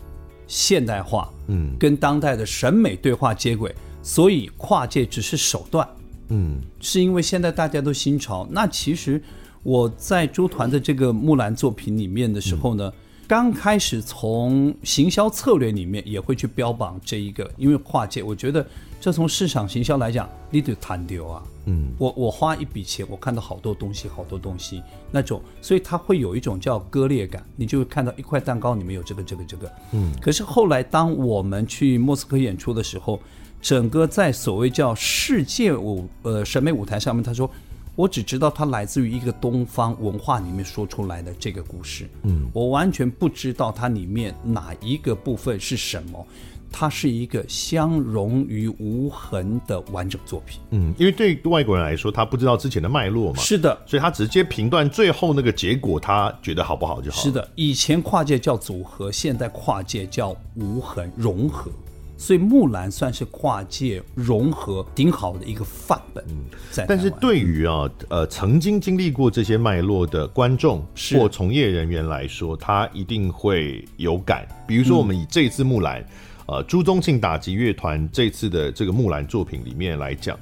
[0.46, 1.32] 现代化。
[1.46, 3.74] 嗯，跟当代的审美对话接轨。
[4.04, 5.88] 所以跨界只是手段，
[6.28, 8.46] 嗯，是因为现在大家都新潮。
[8.50, 9.20] 那其实
[9.62, 12.92] 我在诸团的这个木兰作品里面的时候呢，
[13.26, 18.64] 刚开始从行销策略里面也会去标榜这一个，因为跨界，我觉得
[19.00, 33.18] 这从市场行销来讲，你得谈丢啊，嗯，我我花一笔钱，我看到好多东西，好多东西那种，所以它会有一种叫割裂感，你就会看到一块蛋糕里面有这个这个这个，嗯，可是后来当我们去莫斯科演出的时候。
[33.64, 37.50] 整个在所谓叫世界舞呃审美舞台上面，他说，
[37.96, 46.26] 我只知道它来自于一个东方文化里面说出来的这个故事，嗯，我完全不知道它里面哪一个部分是什么，
[46.70, 57.22] 它是一个相融于无痕的完整作品，嗯，因为对外国人来说，他不知道之前的脉络嘛，是的，所以他直接评断最后那个结果，他觉得好不好就好。
[57.22, 61.70] 是的，以前跨界叫组合，现在跨界叫无痕融合。
[62.16, 66.24] 所以木兰算是跨界融合顶好的一个范本。
[66.28, 66.44] 嗯，
[66.86, 74.46] 但是对于啊呃曾经经历过这些脉络的观众或从业人员来说，他一定会有感。
[74.66, 76.06] 比如说，我们以这次木兰，
[76.46, 80.38] 呃朱宗庆打击乐团这次的这个木兰作品里面来讲，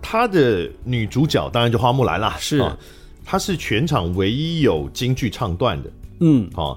[0.00, 2.64] 她的女主角当然就花木兰啦，是，
[3.24, 5.90] 她是全场唯一有京剧唱段的。
[6.20, 6.76] 嗯，啊，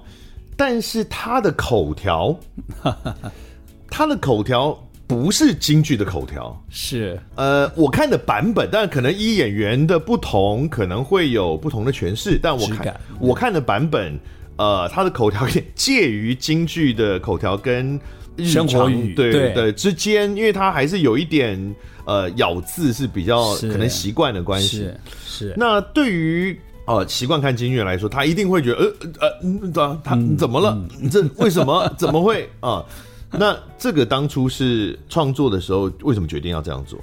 [0.58, 2.38] 但是她的口条。
[3.90, 12.38] 他的口条不是京剧的口条，是呃，我看的版本，但可能一演员的不同，可能会有不同的诠释。
[12.42, 14.20] 但我看我看的版本，
[14.58, 17.98] 呃，他的口条也介于京剧的口条跟
[18.36, 24.80] 日常生活语对对，对之间，因为他还是有一点呃咬字是比较可能习惯的关系。
[24.80, 30.78] 是，是那对于呃习惯看京剧来说，他一定会觉得呃呃，他他怎么了？
[31.02, 31.90] 嗯、这为什么？
[31.98, 32.70] 怎么会啊？
[32.70, 32.86] 呃
[33.38, 37.00] 那这个当初是创作的时候，为什么决定要这样做？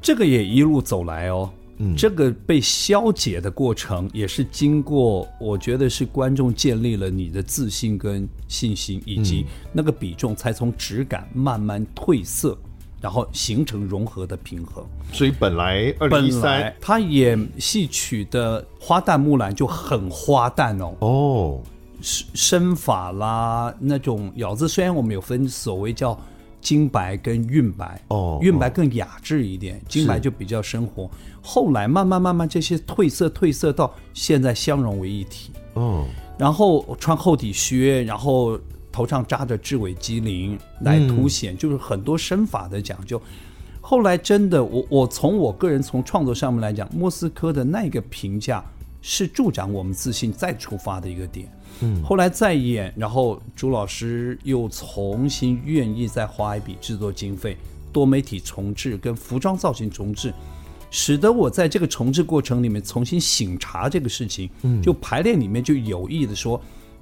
[0.00, 1.50] 这个也一路走来哦。
[1.78, 12.56] 嗯，这个被消解的过程，也是经过，我觉得是观众建立了你的自信跟信心，以及那个比重才从质感慢慢褪色，
[12.98, 14.82] 然后形成融合的平衡。
[15.12, 21.62] 所以本来二零一三他演戏曲的花旦木兰就很花旦哦哦，
[22.06, 26.16] 身身法啦那种咬字，虽然我们有分所谓叫。
[26.58, 31.08] 金白跟韵白哦，韵白更雅致一点，金白就比较生活。
[31.40, 36.04] 后来慢慢慢慢这些褪色褪色到现在相融为一体哦。
[36.36, 38.58] 然后穿厚底靴，然后
[38.90, 43.20] 头上扎着雉尾鸡翎来凸显，就是很多身法的讲究。
[43.80, 48.64] 后来真的，我我从我个人从创作上面来讲，莫斯科的那个评价
[49.00, 51.48] 是助长我们自信再出发的一个点。
[51.80, 57.56] 嗯，后来再演，然后朱老师又重新愿意再花一笔制作经费，
[57.92, 60.32] 多媒体重制跟服装造型重制，
[60.90, 64.48] 使得我在这个重制过程里面重新醒察这个事情。
[64.62, 66.60] 嗯，就排练里面就有意的说，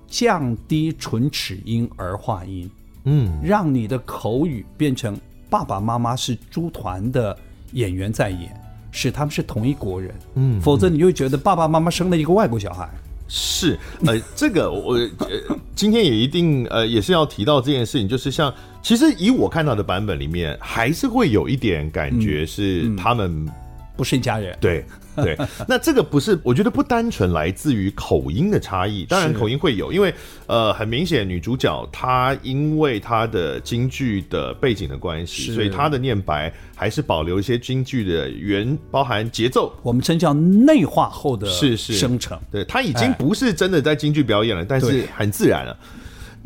[0.09, 2.71] 降低唇齿音儿化音，
[3.05, 7.37] 嗯，让你的口语变成爸爸妈妈是猪团的
[7.73, 8.61] 演员在演，
[8.91, 10.15] 使他们是同一国人。
[10.35, 12.89] 嗯，否则你就觉得爸爸妈妈生了一个外国小孩。
[13.27, 23.49] 是，呃，这个我呃今天也一定呃也是要提到这件事情，就是像其实以我看到的版本里面，还是会有一点感觉是他们
[23.97, 24.85] 不是一家人，对。
[25.17, 30.13] 对， 那这个不是，我觉得不单纯来自于口音的差异，当然口音会有，因为
[30.49, 41.93] 呃，很明显女主角她因为她的京剧的背景的关系，所以她的念白还是保留一些京剧的原，包含节奏，我们称叫内化后的是是。
[41.95, 45.79] 生成，对，她已经不是真的在京剧表演了，但是很自然了。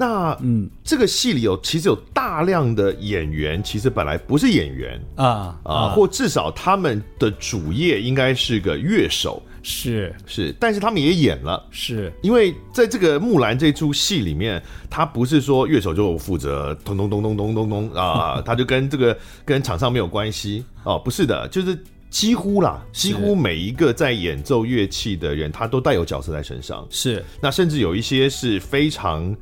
[0.00, 10.14] 那嗯，这个戏里有其实有大量的演员，其实本来不是演员啊啊，或至少他们的主业应该是个乐手，是。
[10.24, 12.12] 是，但是他们也演了，是。
[12.22, 20.64] 因为在这个木兰这出戏里面，他不是说乐手就负责咚咚咚咚咚咚咚啊， 他就跟这个跟场上没有关系。
[20.84, 21.76] 哦，不是的，就是
[22.08, 29.34] 几乎啦，几乎每一个在演奏乐器的人，他都带有角色在身上，是，那甚至有一些是非常。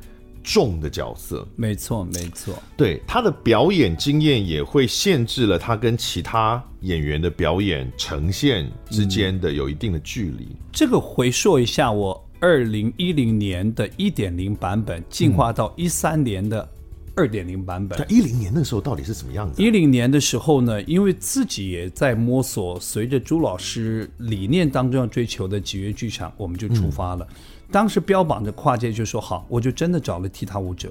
[0.47, 2.57] 重的角色，没错，没错。
[2.77, 10.45] 对，他的表演经验也会限制了他跟其他演员的表演呈现之间的有一定的距离。
[10.45, 16.65] 嗯，这个回溯一下，我二零一零年的一点零版本进化到一三年的
[17.13, 17.99] 二点零版本。
[17.99, 19.65] 在一零年那时候到底是什么样子啊？
[19.65, 27.27] 一零年的时候呢，因为自己也在摸索，随着朱老师理念当中要追求的击乐剧场，我们就出发了。
[27.29, 27.35] 嗯
[27.71, 30.89] 当时标榜着跨界，就说好，我就真的找了踢踏舞者，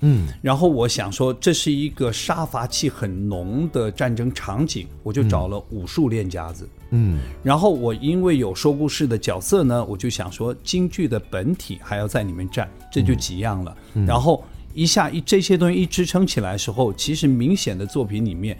[0.00, 18.58] 嗯，然后我想说这是一个杀伐气很浓的战争场景，我就找了武术练家子，嗯，然后我因为有说故事的角色呢，我就想说京剧的本体还要在里面站，这就几样了，然后一下一这些东西一支撑起来的时候，其实明显的作品里面。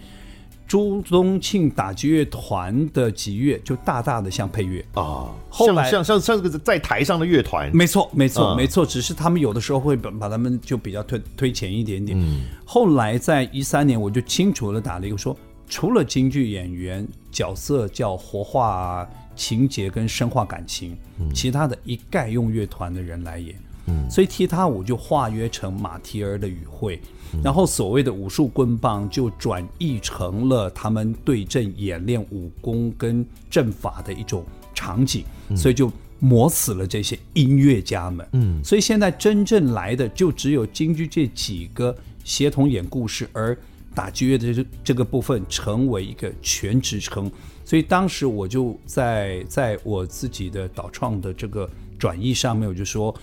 [0.67, 12.19] 朱宗庆打击乐团的击乐就大大的像配乐啊，后来像像像这个在台上的乐团，没错没错没错，只是他们有的时候会把把他们就比较推推前一点点。
[12.19, 15.37] 嗯，后来在一三年，我就清楚的打了一个说，
[15.69, 20.97] 除了京剧演员角色叫活化情节跟深化感情，
[21.35, 23.55] 其他的一概用乐团的人来演。
[23.87, 26.99] 嗯，所以踢踏舞就化约成马蹄儿的语汇。
[27.43, 34.45] 然后所谓的武术棍棒就转译成了他们对阵演练武功跟阵法的一种
[34.75, 35.25] 场景，
[35.57, 38.27] 所以就磨死了这些音乐家们。
[38.33, 43.57] 嗯，所以现在真正来的就只有京剧这几个协同演故事，而
[43.95, 47.31] 打击乐的这这个部分成为一个全职称。
[47.65, 51.69] 所以当时我就在在我自己的导创的这个
[51.99, 53.15] 转译上面，我就说。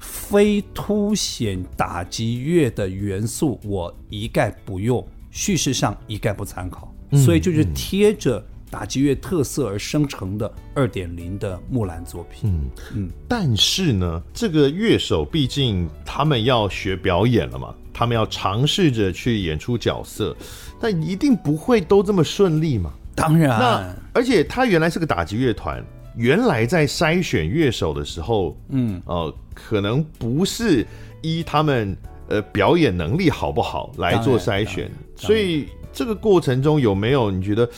[0.00, 12.50] 非凸显打击乐的元素，我一概不用；叙事上一概不参考，所以就是贴着打击乐特色而生成的二点零的木兰作品。
[12.50, 13.10] 嗯嗯。
[13.28, 20.34] 但是呢，这个乐手毕竟他们要学表演了嘛，他们要尝试着去演出角色，
[20.80, 22.92] 但一定不会都这么顺利嘛。
[23.14, 25.84] 当然，那而且他原来是个打击乐团。
[26.16, 30.86] 原来在筛选乐手的时候，嗯，哦、呃，可能不是
[31.22, 31.96] 依他们
[32.28, 37.68] 呃表演能力好不好来做筛选，所以这个过程中有没有你觉得，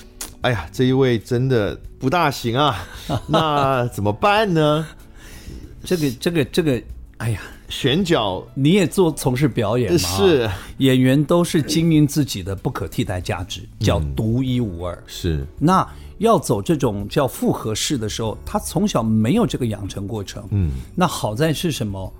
[0.40, 2.86] 哎呀，这一位真的不大行啊，
[3.28, 4.86] 那怎么办呢？
[5.84, 6.82] 这个这个这个，
[7.18, 9.98] 哎呀，选角你也做从事表演吗？
[9.98, 15.02] 是演员都是经营自己的不可替代价值，叫独一无二。
[15.06, 15.86] 是那。
[16.22, 20.46] 要走这种叫复合式的时候，他从小没有这个养成过程。
[20.50, 22.12] 嗯，那好在是什么？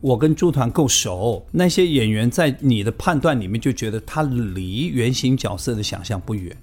[0.00, 6.56] 我跟朱团够熟，那些演员在你的判断里面就觉得他离原型角色的想象不远。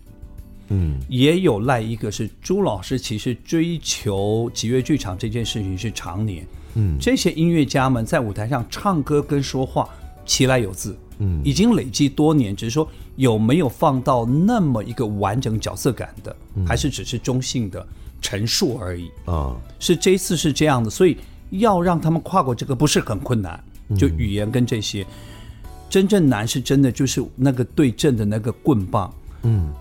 [0.69, 6.45] 嗯，也有赖一个是朱老师，其实追求集乐剧场这件事情是常年。
[6.73, 9.87] 嗯，这些音乐家们在舞台上唱歌跟说话，
[10.25, 10.97] 其来有自。
[11.19, 17.85] 嗯，已经累积多年，只是说有没有放到那么一个完整角色感的，嗯、还是只是中性的
[18.21, 19.09] 陈述而已。
[19.25, 19.55] 啊？
[19.79, 21.17] 是这一次是这样的，所以
[21.49, 23.63] 要让他们跨过这个不是很困难，
[23.97, 29.13] 就语言跟这些，嗯、真正难是真的就是那个对阵的那个棍棒，
[29.43, 29.71] 嗯，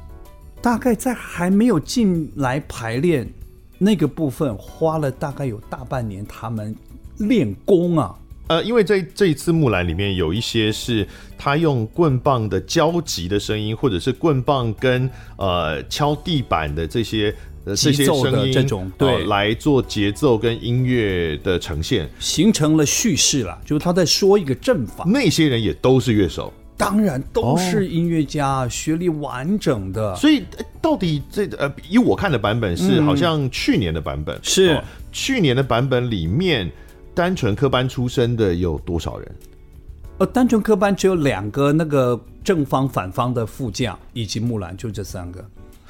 [0.62, 3.30] 大概在还没有进来排练
[3.78, 6.74] 那个部分，花了大概有大半年，他们
[7.18, 8.18] 练功啊。
[8.48, 11.04] 呃，因为这这一次木兰里面有一些是
[11.36, 17.34] 他用棍棒的交集的声音，或者是棍棒跟呃敲地板的这些
[17.64, 25.04] 呃这些声音这种对、呃、来做节奏跟音乐的呈现，形成了叙事了，就是他在说一个阵法。
[25.08, 30.14] 那些人也都是乐手，当然都是音乐家，哦、学历完整的。
[30.14, 30.44] 所以
[30.80, 36.70] 到底这呃，以我看的版本是好像去年的版本、嗯、是、哦、去年的版本里面。
[37.16, 39.34] 单纯科班出身的有多少人？
[40.18, 45.42] 呃，单纯科班只有两个，那个正方、反方的副将以及木兰，就这三个，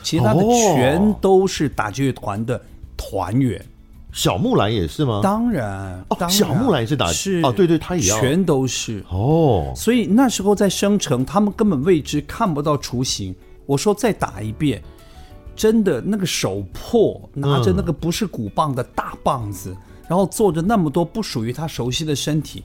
[0.04, 0.40] 其他的
[0.72, 2.62] 全都是打击乐团的
[2.96, 3.60] 团员。
[4.12, 5.18] 小木兰也是吗？
[5.20, 9.72] 当然，哦，当然小木兰也是打是哦，对对，他也要，全都是哦。
[9.74, 13.34] 所以那时候在生成，他们根本未知，看不到雏形。
[13.66, 14.80] 我说再打一遍，
[15.56, 19.72] 真的那个手破，拿着那个不是鼓棒的大棒子。
[19.72, 19.76] 嗯
[20.08, 22.62] 然后坐着那么多不属于他熟悉的身体，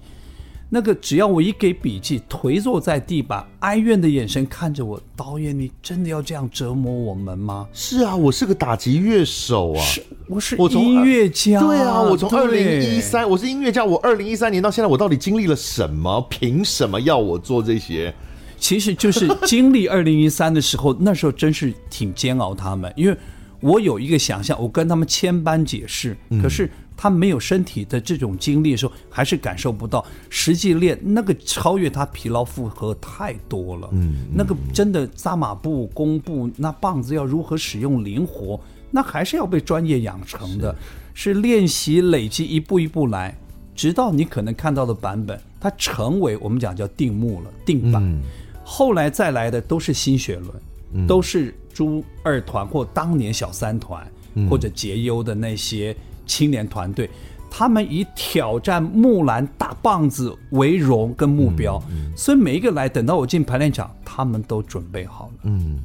[0.69, 7.67] 那个只要我一给笔记，颓坐在地板哀怨的眼神看着我，导演，你真的要这样折磨我们吗？
[7.73, 16.25] 是啊，我是个打击乐手啊，是我是音乐家，对啊，我从二零一三我是音乐家，我二零一三年到现在，我到底经历了什么？
[16.29, 18.13] 凭什么要我做这些？
[18.57, 23.17] 其实就是经历二零一三的时候，那时候真是挺煎熬他们，因为
[23.59, 26.69] 我有一个想象，我跟他们千般解释，可是。
[27.01, 33.89] 他没有身体的这种经历的时候，还是感受不到实际练那个超越他疲劳负荷太多了。
[33.91, 40.75] 嗯，那个真的扎马步、弓步，那棒子要如何使用灵活，那还是要被专业养成的，
[41.15, 43.35] 是，是练习累积一步一步来，
[43.73, 47.99] 直到你可能看到的版本，它成为我们讲叫定目了、定版。
[48.03, 48.21] 嗯、
[48.63, 50.53] 后来再来的都是新血轮，
[50.93, 55.97] 嗯、都是朱二团或当年小三团、嗯、或者杰优的那些。
[56.31, 57.09] 青年团队，
[57.49, 65.33] 他们以挑战木兰大棒子为荣跟目标，嗯嗯、所以每一个来，等到我进排练场，他们都准备好了。
[65.43, 65.83] 嗯，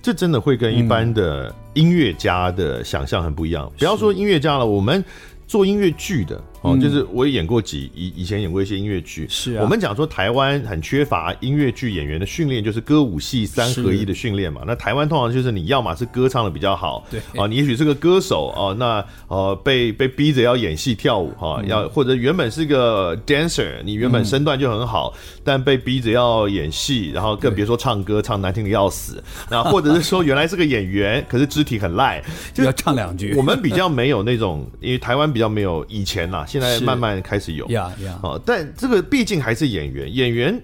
[0.00, 3.66] 这真的会跟一般的音乐家的想象很不一样。
[3.66, 5.04] 嗯、不要说音乐家了，我们
[5.46, 6.42] 做音乐剧的。
[6.62, 9.62] 哦，就是我也演过几以以前演过一些音乐剧，是啊。
[9.62, 14.62] 我们讲说台湾很缺乏音乐剧演员的训练，就是歌舞戏三合一的训练嘛。
[14.66, 29.22] 那台湾通常就是你要么是歌唱的比较好，对啊，你也许是个歌手哦，那呃被被逼着要演戏跳舞哈，要或者原本是个 dancer，你原本身段就很好，但被逼着要演戏，然后更别说唱歌，唱难听的要死。
[29.48, 32.20] 那或者是说原来是个演员，可是肢体很赖，
[32.52, 33.32] 就要唱两句。
[33.36, 36.44] 我们比较没有那种，因为台湾比较没有以前呐。
[36.48, 40.58] 现在慢慢开始有，呀呀，哦，但这个毕竟还是演员，演员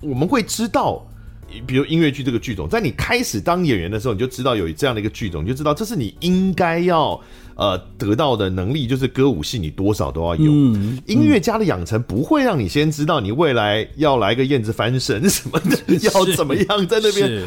[0.00, 1.06] 我们会知道，
[1.66, 7.20] 比如音乐剧这个剧种，在你开始当演员的时候，你就知道有这样的一个剧种，你就知道这是你应该要
[7.54, 10.50] 呃得到的能力，就是歌舞戏你多少都要有。
[10.50, 17.44] 嗯，音乐家的养成不会让你先知道你未来要来个燕子翻身什么的， 要怎么样在那边。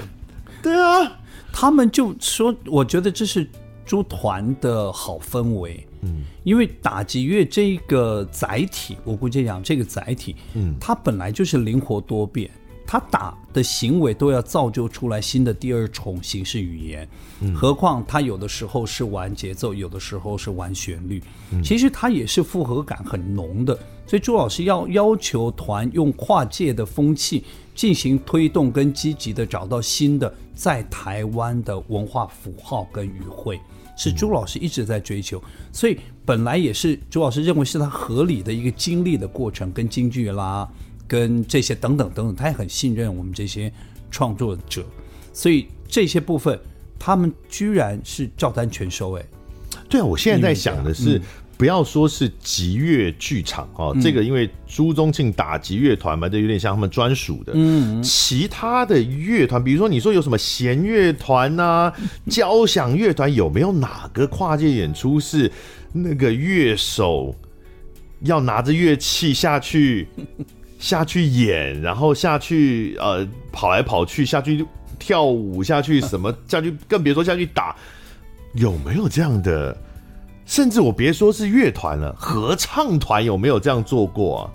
[0.61, 1.11] 对啊，
[1.51, 3.47] 他们就说，我觉得这是
[3.85, 5.85] 猪团的好氛围。
[6.01, 12.49] 嗯，因为打击乐这个载体，我估计讲这个载体，嗯，它本来就是灵活多变，
[12.85, 17.07] 它打的行为都要造就出来新的第二重形式语言，
[17.41, 21.21] 嗯，何况它有的时候是玩节奏，有的时候是玩旋律，
[21.51, 23.77] 嗯，其实它也是复合感很浓的，
[24.07, 27.43] 所以朱老师要要求团用跨界的风气
[27.75, 33.59] 进行推动跟积极的找到新的在台湾的文化符号跟语汇。
[33.99, 35.43] 是朱老师一直在追求，
[35.73, 40.65] 所以本来也是朱老师认为是他合理的一个经历的过程，跟京剧啦，
[41.05, 43.69] 跟这些等等等等，他也很信任我们这些
[44.09, 44.85] 创作者，
[45.33, 46.57] 所以这些部分
[46.97, 49.17] 他们居然是照单全收。
[49.17, 49.25] 哎，
[49.89, 51.21] 对啊，我现在在想的是，
[51.59, 57.51] 不要说是击乐剧场哦，嗯、这个因为朱宗庆打击乐团嘛，这有点像他们专属的。
[57.53, 61.91] 嗯，其他的乐团，比如说你说有什么弦乐团呐、
[62.29, 65.51] 交响乐团，有没有哪个跨界演出是
[65.91, 67.35] 那个乐手
[68.21, 70.07] 要拿着乐器下去
[70.79, 74.65] 下去演，然后下去呃跑来跑去，下去
[74.97, 77.75] 跳舞，下去什么下去，更别说下去打，
[78.53, 79.75] 有没有这样的？
[80.49, 84.49] 甚至我别说是乐团了，合唱团有没有这样做过啊？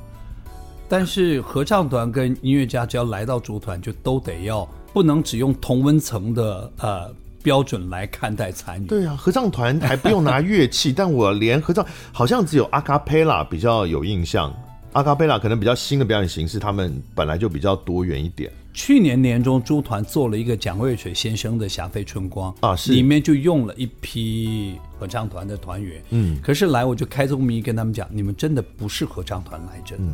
[0.88, 7.08] 但是合唱团跟音乐家只要来到组团，就都得要不能只用同温层的呃
[7.44, 8.86] 标准来看待参与。
[8.88, 14.52] 对啊，合唱团还不用拿乐器， 但我连合唱好像只有阿卡贝拉比较有印象。
[14.94, 18.50] 阿卡贝拉可能比较新的表演形式，他们本来就比较多元一点。
[18.74, 26.02] 去年年中，朱团做了一个蒋渭水先生的《霞飞春光》啊，是里面就用了一批合唱团的团员。
[26.10, 29.94] 嗯，可是来我就开宗明义跟他们讲，你们真的不是合唱团来着。
[30.00, 30.12] 嗯，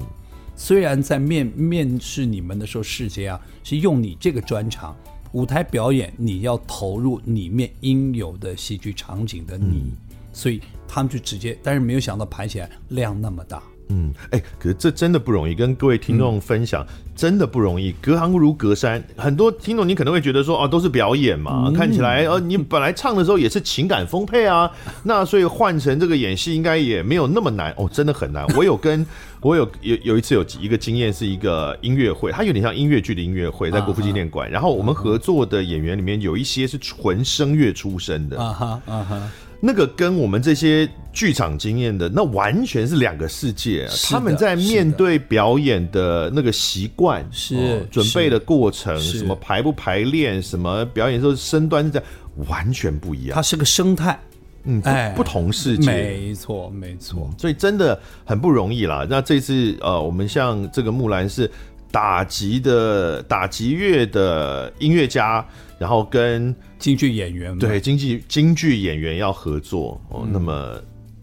[0.54, 4.94] 虽然在面面试你们的时候，世杰啊是用你这个专长
[5.32, 9.92] 舞台表演，你要投入里面应有的戏剧场景的你，嗯、
[10.34, 13.62] 所以他们就直接，但是没有想到排起来量那么大。
[13.90, 17.92] 嗯，哎、欸，可是这真的不容易，跟各位听众分享，嗯、真的不容易。
[18.00, 24.70] 隔行如隔山，很多听众你可能会觉得说，哦，都是表演嘛，嗯、看起来，呃，你本来唱的时候也是情感丰沛啊，
[25.02, 28.46] 那所以换成这个演戏应该也没有那么难哦，真的很难。
[28.56, 29.04] 我有跟
[29.42, 39.30] 我有有有一次有一个经验，是一个音乐会，它有点像音乐剧的音乐会，在国父纪念馆，然后我们合作的演员里面有一些是纯声乐出身的，啊哈啊哈。
[39.60, 43.92] 那个跟我们这些剧场经验的，那完全是两个世界啊。
[44.08, 52.08] 他们在面对表演的那个习惯，是准备的过程，什么排不排练，什么表演时候身段是这样，
[52.48, 53.34] 完全不一样。
[53.34, 54.18] 它是个生态，
[54.64, 54.80] 嗯，
[55.14, 57.30] 不同世界，没错，没错。
[57.36, 59.06] 所以真的很不容易啦。
[59.08, 61.50] 那这次呃，我们像这个木兰是
[61.90, 65.46] 打击的打击乐的音乐家。
[65.78, 70.78] 然后跟京剧演员对京剧京剧演员要合作哦，嗯、那么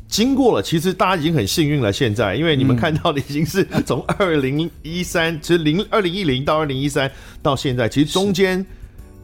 [0.07, 1.93] 经过了，其实大家已经很幸运了。
[1.93, 7.11] 现在，因为你们看到的已经是 从二零一三，嗯、其实零二零一零到二零一三
[7.43, 8.65] 到现在，其实中间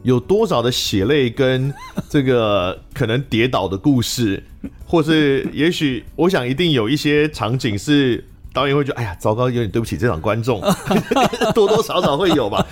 [0.04, 1.74] 有多少的血泪跟
[2.08, 4.40] 这个可能跌倒的故事，
[4.86, 8.24] 或是也许我想一定有一些场景是。
[8.54, 10.60] 导演会觉得，哎呀，糟糕，有点对不起这场观众，
[11.52, 12.64] 多多少少会有吧。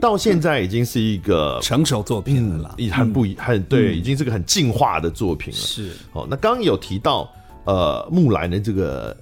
[0.00, 5.60] 到现在已经是一个成熟作品了啦，很不一很对，已经是个很进化的作品了。
[5.60, 5.90] 是。
[6.14, 7.30] 哦，那刚刚有提到
[7.64, 9.14] 呃木兰的这个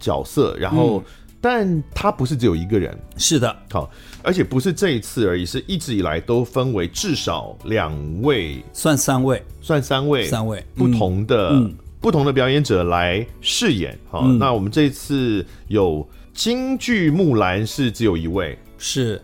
[0.00, 1.04] 角色，然后，
[1.42, 3.88] 但他不是只有一个人，是的，好，
[4.22, 7.92] 而且不是这一次而已，是一直以来都分为至少两
[8.22, 10.64] 位，算三位，算三位，三位。
[10.74, 11.70] 不同的。
[12.04, 19.18] 不同的表演者来饰演，好，嗯、那我们这次有京剧木兰是只有一位，是，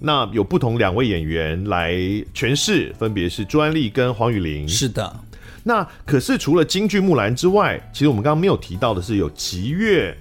[0.00, 1.92] 那有不同两位演员来
[2.34, 5.16] 诠释，分别是朱安丽跟黄雨玲，是的。
[5.62, 10.12] 那可是除了京剧木兰之外，其实我们刚刚没有提到的是有击乐，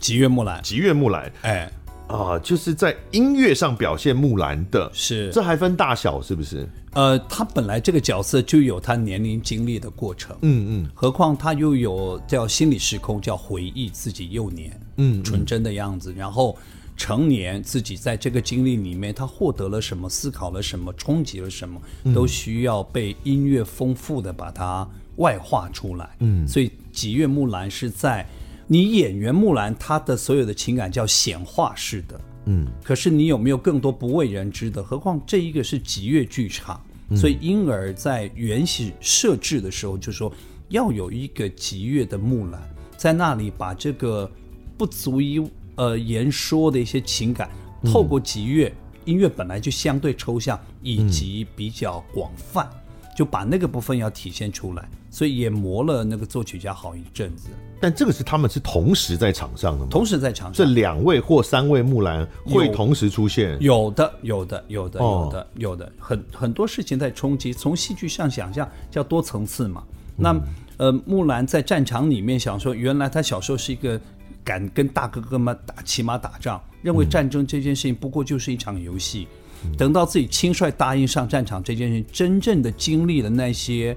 [0.00, 1.70] 击乐木兰，击乐木兰，哎。
[2.08, 5.30] 啊、呃，就是在音乐上表现木兰的，是。
[5.30, 6.66] 这还分大小是不是？
[6.94, 16.56] 呃，他本来这个角色就有他年龄经历的过程，嗯嗯，何况他又有叫心理时空，叫回忆自己幼年，嗯，嗯，纯真的样子，然后
[16.96, 21.78] 成年自己在这个经历里面，他获得了什么，思考了什么，冲击了什么，
[22.14, 28.26] 都需要被音乐丰富的把它外化出来，嗯，所以几月木兰是在。
[28.70, 34.82] 你演员木兰，她的所有的情感叫显化式的，嗯，可是你有没有更多不为人知的？
[34.82, 36.78] 何况这一个是击乐剧场，
[37.16, 40.30] 所以因而在原始设置的时候就说
[40.68, 42.62] 要有一个击乐的木兰
[42.94, 44.30] 在那里，把这个
[44.76, 45.42] 不足以
[45.76, 47.50] 呃言说的一些情感，
[47.84, 48.70] 透过击乐，
[49.06, 52.68] 音乐本来就相对抽象以及比较广泛，
[53.16, 57.48] 就把那个部分要体现出来，所以也磨了那个作曲家好一阵子。
[57.80, 59.88] 但这个是他们是同时在场上的吗？
[59.90, 63.56] 同时在场上，这两位或三位木兰会同时出现？
[63.60, 67.52] 有的，有的，有的，有的，有的，很很多事情在冲击。
[67.52, 69.82] 从戏剧上想象叫多层次嘛。
[70.16, 70.36] 那
[70.76, 74.00] 呃，木兰在战场里面想说，原来他小时候是一个
[74.42, 79.28] 敢跟大哥哥们打骑马打仗，认为战争这件事情不过就是一场游戏。
[79.76, 83.96] 等到自己亲率答应上战场这件事情，真正的经历了那些。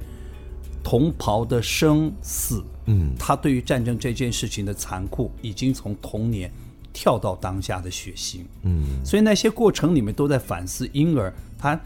[0.83, 6.51] 同袍的生死，嗯，他对于战争这件事情的残酷，已经从童年
[6.93, 11.79] 跳到当下的血腥，嗯，所以那些过程里面都在反思，婴儿他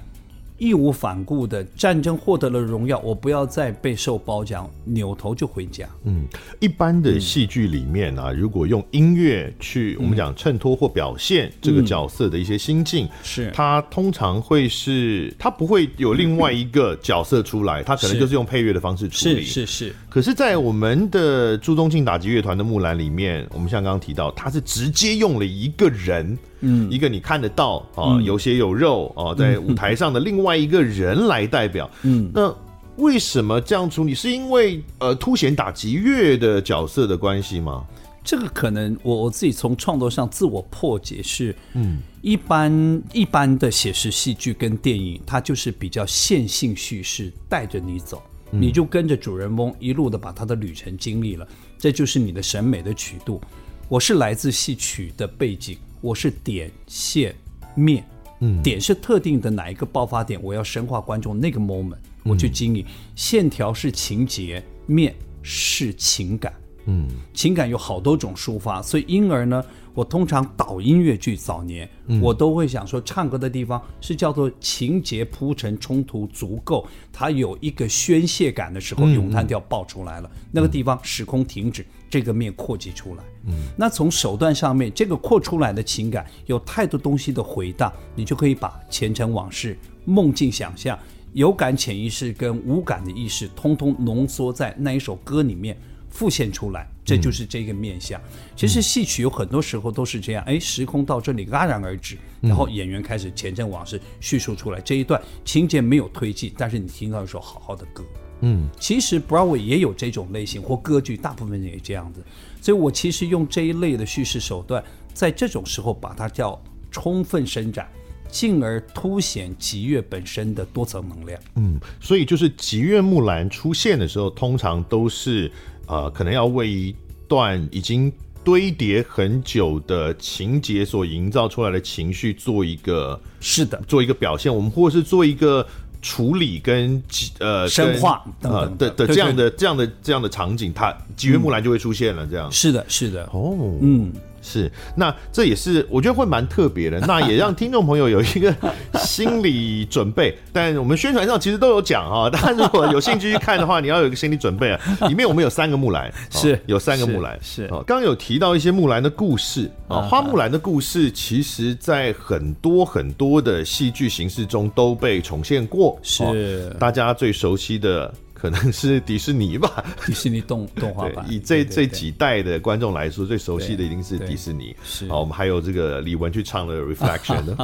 [0.58, 5.88] 义无反顾的战争获得了荣耀，我不要再备受褒奖，扭头就回家。
[6.04, 6.26] 嗯，
[6.60, 19.42] 一般的戏剧里面啊，嗯、如果用音乐去我们讲衬托或表现这个角色的一些心境，是、嗯、它通常会是它不会有另外一个角色出来，它可能就是用配乐的方式处理。
[19.44, 19.96] 是是是。
[20.10, 26.38] 可是，在我们的朱宗庆打击乐团的木兰里面，我们像刚刚提到，他是直接用了一个人。
[26.68, 31.90] 嗯，一个你看得到啊，有血有肉啊，在舞台上的另外一个人来代表。
[32.02, 32.54] 嗯，那
[32.98, 34.16] 为什么这样处理？
[34.16, 37.86] 是因为呃，凸显打击乐的角色的关系吗？
[38.24, 51.48] 这个可能我我自己从创作上自我破解是，嗯，一般一般的写实戏剧跟电影，它就是比较线性叙事，带着你走，你就跟着主人翁一路的把他的旅程经历了，
[51.78, 53.40] 这就是你的审美的曲度。
[53.88, 55.78] 我是来自戏曲的背景。
[56.06, 57.34] 我是点线
[57.74, 58.06] 面，
[58.40, 62.86] 嗯，点是特定的哪一个爆发点，我要深化观众那个 moment，我去经营。
[62.88, 66.54] 嗯、线条是情节，面是情感，
[66.86, 81.84] 嗯，情感有好多种抒发，所以因而呢，我通常导音乐剧早年，嗯、我都会想说，唱歌的地方是叫做情节铺陈冲突足够，它有一个宣泄感的时候，咏叹调爆出来了，嗯、那个地方时空停止。
[82.08, 90.98] 这个面扩及出来，嗯，那从手段上面，这个扩出来的情感有太多东西的回荡，你就可以把前尘往事、梦境想象、
[91.34, 95.78] 有感潜意识跟无感的意识，通通浓缩在那一首歌里面
[96.10, 98.20] 复现出来，这就是这个面相。
[98.22, 98.24] 嗯、
[98.56, 108.04] 其实戏曲有很多时候都是这样，哎，时空到这里戛然而止，然后演员开始前尘往事叙述出来，这一段情节没有推进，但是你听到一首好好的歌。
[108.42, 112.24] 嗯，其实 Broadway 也有这种类型，或歌剧，大部分人也这样子。
[112.66, 116.60] 所以我其实用这一类的叙事手段，在这种时候把它叫
[116.90, 117.88] 充分伸展，
[118.28, 121.40] 进而凸显吉月本身的多层能量。
[121.58, 125.52] 嗯，所以就是吉月木兰出现的时候，通常都是
[125.86, 126.96] 呃，可能要为一
[127.28, 128.12] 段已经
[128.44, 134.52] 堆叠很久的情节所营造出来的情绪做一个是的，做一个表现。
[134.52, 135.64] 我们或是做一个。
[136.06, 137.02] 处理跟
[137.40, 142.28] 呃深化呃的的这样的这样的这样的场景，它吉约木兰就会出现了。
[142.28, 142.52] 这样。
[142.52, 143.28] 是的，是的。
[143.34, 144.14] 哦，嗯，
[144.46, 144.72] 是。
[144.96, 148.56] 那这也是我觉得会蛮特别的，那也让听众朋友有一个
[149.00, 150.38] 心理准备。
[150.54, 154.80] 但我们宣传上其实都有讲啊，大家如果有兴趣去看的话，你要有一个心理准备啊。
[155.08, 157.68] 里面我们有三个木兰，是有三个木兰，是。
[157.68, 165.98] 刚刚有提到一些木兰的故事啊，花木兰的故事，其实在很多很多的戏剧形式中都被重现过。
[166.04, 168.14] 是大家最熟悉的，
[168.46, 169.84] 可能是迪士尼吧？
[170.06, 171.26] 迪士尼动动画版。
[171.28, 174.76] 以这这几代的观众来说，最熟悉的一定是迪士尼。
[174.84, 177.56] 是啊，我们还有这个李玟去唱了《Reflection》。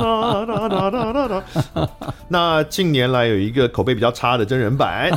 [2.27, 5.11] 那近年来有一个口碑比较差的真人版。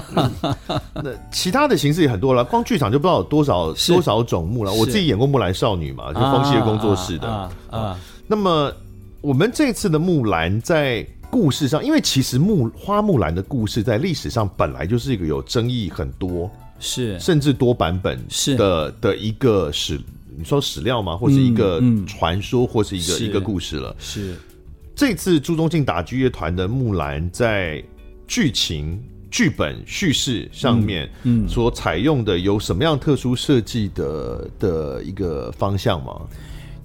[1.03, 4.77] 那其他的形式也很多了，光剧场就不知道有多少多少种木兰。
[4.77, 7.27] 我自己演过《木兰少女》嘛，就风细月工作室的
[7.71, 7.99] 啊。
[8.27, 8.71] 那么
[9.23, 11.07] 我们这次的木兰在。
[11.35, 20.01] 故事上，因为其实木花木兰的故事在历史上本来就是一个有争议很多，是甚至多版本是的的一个史，
[20.39, 21.17] 你说史料吗？
[21.17, 23.97] 或是一个传说，或是一个一个故事了。
[23.99, 24.37] 是
[24.95, 27.83] 这次朱宗庆打击乐团的木兰在
[28.29, 36.13] 剧情、剧本叙事上面，嗯，所采用的有什么样特殊设计的的一个方向吗？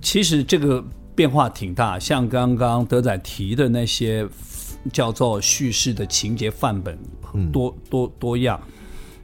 [0.01, 0.83] 其实这个。
[1.19, 4.25] 变化挺大，像刚刚德仔提的那些
[4.93, 6.97] 叫做叙事的情节范本，
[7.51, 8.57] 多多多样。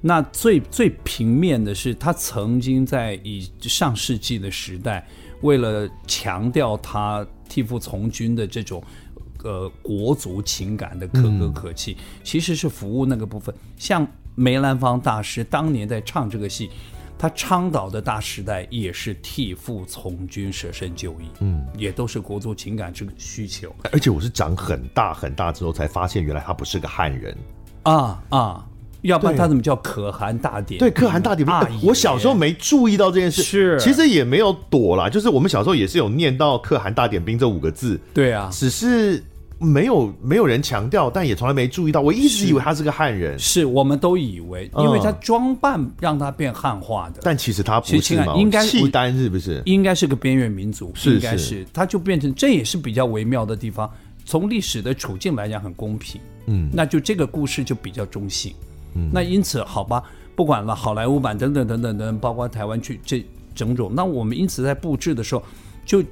[0.02, 5.08] 那最最平面的是，他曾经在以上世纪的时代，
[5.40, 8.84] 为了强调他替父从军的这种
[9.46, 13.56] 呃国族情感的可歌可泣，嗯、其实是服务那个部分。
[13.78, 16.70] 像梅兰芳大师当年在唱这个戏。
[17.18, 23.74] 他倡导的大时代也是替父从军、舍身救义，嗯，也都是国族情感这个需求。
[23.92, 27.36] 而且我是长很大很大之后才发现，原来他不是个汉人
[27.84, 28.66] 啊啊！
[29.02, 30.80] 要不然他怎么叫可汗大典？
[30.80, 31.48] 对，可汗大典。
[31.84, 39.24] 我小时候没注意到这件事，是其实也没有躲啦，就是我们小时候也是有念到“可汗大点兵”这五个字，对啊，只是。
[39.58, 42.02] 没有没有人强调，但也从来没注意到。
[42.02, 47.22] 我一直以为他是个汉人，是，是我们都以为，因为他装扮让他变汉化的。
[47.24, 48.36] 但其实他不是嘛？
[48.36, 49.62] 应该契丹是不是？
[49.66, 53.90] 应该是个边缘民族，应该是，他就变成这也是比较微妙的地方。
[54.26, 56.20] 从历史的处境来讲，很公平。
[56.48, 58.54] 嗯，那就这个故事就比较中性。
[58.94, 60.04] 嗯，那因此好吧，
[60.36, 63.26] 不管了，好莱坞版等等等等等，包括台湾去这
[63.56, 65.42] 种种，那我们因此在布置的时候
[65.86, 66.04] 就。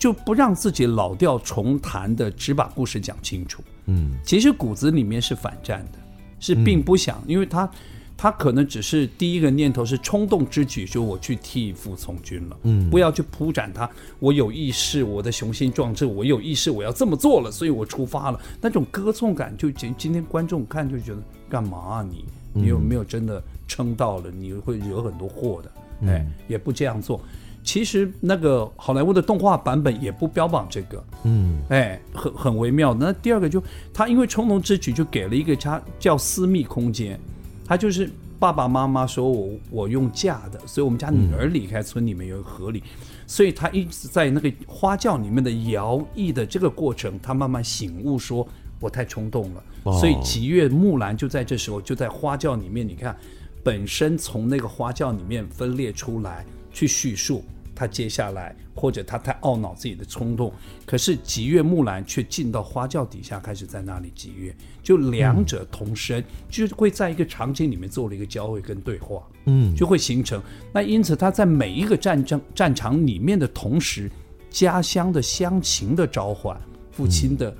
[0.00, 3.62] 就不让自己老调重弹的，只把故事讲清楚。
[3.84, 5.98] 嗯，其实骨子里面是反战的，
[6.40, 7.70] 是并不想，因为他
[8.16, 12.56] 他可能只是第一个念头是冲动之举，就我去替父从军了。
[12.62, 13.88] 嗯，不要去铺展他，
[14.18, 18.40] 我有意识，我的雄心壮志，我有意识，我要这么做了，所以我出发了。
[18.58, 22.24] 那种歌颂感，就今今天观众看就觉得干嘛啊你？
[22.54, 24.30] 你有没有真的撑到了？
[24.30, 25.70] 你会惹很多祸的。
[26.10, 27.20] 哎，也不这样做。
[27.62, 32.94] 其实那个好莱坞的动画版本也不标榜这个，嗯，哎，很很微妙。
[32.94, 37.20] 那第二个就他因为冲动之举就给了一个他叫私密空间，
[37.66, 42.82] 他就是爸爸妈妈说我我用嫁的，所以我们家女儿离开村里面有合理，
[43.26, 48.48] 所以他一直在那个花轿里面的摇曳的这个过程，他慢慢醒悟说
[48.80, 53.14] 我太冲动了，所以吉月木兰就在这时候就在花轿里面，你看
[53.62, 56.44] 本身从那个花轿里面分裂出来。
[56.72, 57.44] 去叙述
[57.74, 60.52] 他接下来，或者他太懊恼自己的冲动，
[60.84, 70.42] 可是吉月木兰却进到花轿底下，开始在那里吉月，就两者同声，就会在一个场景里面做了一个交汇跟对话，嗯，就会形成。
[70.74, 74.10] 那因此他在每一个战争战场里面的同时，
[74.50, 76.60] 家乡的乡情的召唤，
[76.90, 77.56] 父亲的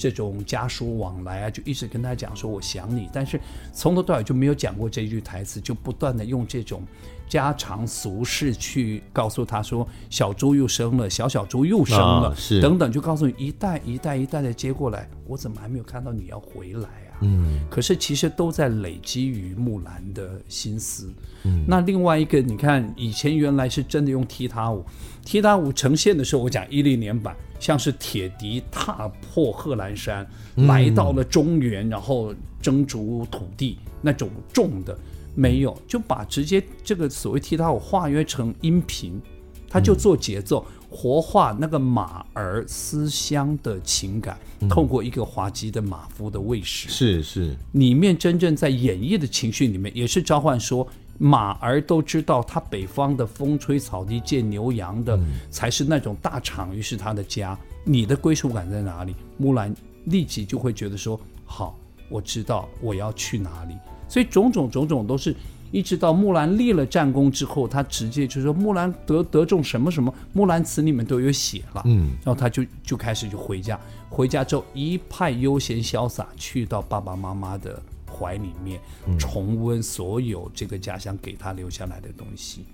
[0.00, 3.38] 这种家书往来啊，就一直跟他讲说我想你，但是
[3.70, 6.82] 从头到尾就没有讲过这句台词，就不断的用这种。
[7.28, 17.09] 家常俗事去告诉他说，小猪又生了，小小猪又生了，是等等，就告诉你一代一代一代的接过来，我怎么还没有看到你要回来啊？
[17.20, 21.12] 嗯，可是其实都在累积于木兰的心思。
[21.44, 24.84] 嗯，那另外一个，你看以前原来是真的用踢踏舞，
[25.24, 34.98] 踢踏舞呈现的时候，我讲一零年版，像是铁笛踏破贺兰山，来到了中原，然后征逐土地那种重的。
[35.34, 39.20] 没有，就把直接这个所谓踢踏舞化约成音频，
[39.68, 44.36] 他就做节奏，活化那个马儿思乡的情感，
[44.68, 50.86] 透过一个滑稽的马夫的喂食，是是，里面真正在演绎的情绪里面，也是召唤说，
[51.16, 55.18] 马儿都知道他北方的风吹草低见牛羊的，
[55.48, 59.14] 才是那种大场域是他的家，你的归属感在哪里？
[59.36, 59.74] 木兰
[60.06, 61.78] 立即就会觉得说，好，
[62.10, 63.74] 我知道我要去哪里。
[64.08, 65.36] 所以种种种种都是，
[65.70, 78.80] 一直到木兰立了战功之后，他直接就说木兰得得中什么什么，木兰词里面都有写了，嗯，然后他就就开始就回家，回家之后一派悠闲潇洒，去到爸爸妈妈的怀里面，
[79.18, 82.64] 重温所有这个家乡给他留下来的东西。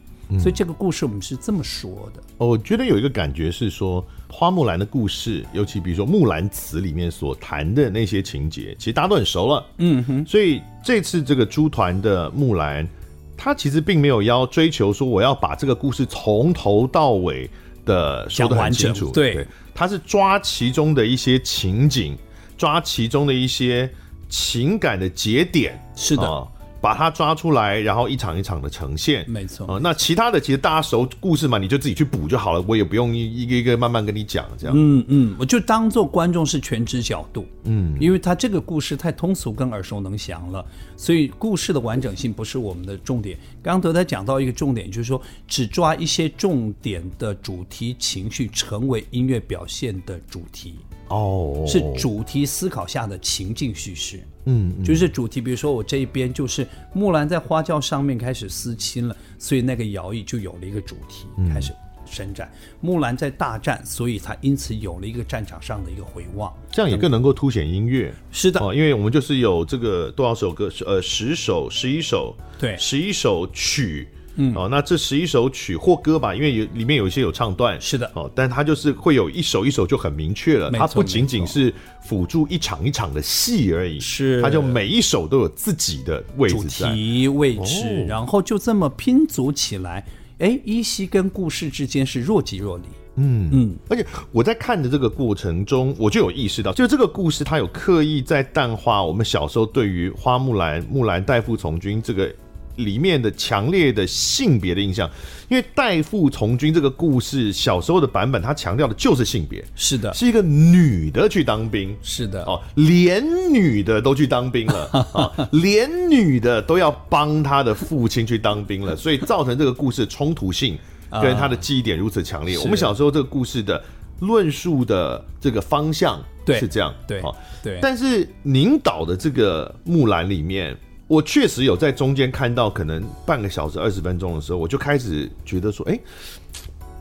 [0.40, 2.20] 所以这个故事我们是这么说的。
[2.36, 9.64] 我觉得有一个感觉是说，花木兰的故事，尤其比如说《木兰辞》里面所谈的那些情节，其实大家都很熟了。
[9.78, 10.26] 嗯哼。
[10.26, 12.88] 所以这次这个猪团的木兰，
[13.36, 17.48] 他其实并没有要追求说我要把这个故事从头到尾
[17.84, 19.12] 的说得很清楚。
[19.12, 22.16] 对，他是抓其中的一些情景，
[22.58, 23.88] 抓其中的一些
[24.28, 25.80] 情感的节点。
[25.94, 26.24] 是的。
[26.24, 26.48] 呃
[26.80, 29.66] 把它抓出来，然后一场一场的呈现，没错。
[29.66, 34.74] 呃，那其他的其实大家熟故事嘛，你就自己去补就好了，我也不用一个一个慢慢跟你讲这样。
[34.78, 40.64] 嗯嗯，我就当做观众是全知角度，嗯，因为他这个故事太通俗跟耳熟能详了，
[40.96, 43.38] 所以故事的完整性不是我们的重点。
[43.62, 50.76] 刚刚德才讲到一个重点，就是说只抓一些重点的主题情绪，成为音乐表现的主题。
[51.08, 61.72] 哦，是主题思考下的情境叙事，嗯，嗯，就是主题，比如说我这一边就是木兰在花轿上面开始思亲了，所以那个摇椅就有了一个主题，开始
[62.04, 62.50] 伸展。
[62.52, 68.14] 嗯、木兰在大战，所以他因此有了一个战场上的一个回望，这样也更能够凸显音乐。
[68.30, 74.08] 是的，哦，因为我们就是有这个多少首歌，呃，十首、十一首，对，十一首曲。
[74.36, 81.72] 嗯，哦，那这十一首曲或歌吧，因为有里面有一些有唱段，是的，哦，但它就是会有一首一首就很明确了，它不仅仅是
[82.02, 90.06] 辅助一场一场的戏而已，是，它就每一首都有自己的位置在，主题位置，哦，然后就这么拼组起来，
[90.38, 92.84] 哎，依稀跟故事之间是若即若离，
[93.16, 102.30] 嗯嗯，而且我在看的这个过程中，我就有意识到，就这个故事它有刻意在淡化我们小时候对于花木兰、木兰代父从军这个。
[102.76, 105.10] 里面的强烈的性别的印象，
[105.48, 113.22] 因为代父从军这个故事小时候的版本，它强调的就是性别，是的，是一个女的去当兵，是的，哦，连
[113.52, 120.78] 女的都去当兵了， 哦，连女的都要帮她的父亲去当兵了，所以造成这个故事的冲突性
[121.22, 122.58] 跟她的记忆点如此强烈。
[122.58, 123.82] 我们小时候这个故事的
[124.20, 130.76] 论述的这个方向是这样，对，对，对，但是您导的这个木兰里面。
[131.08, 135.98] 我确实有在中间看到，可能半个小时、二十分钟的时候，我就开始觉得说，哎，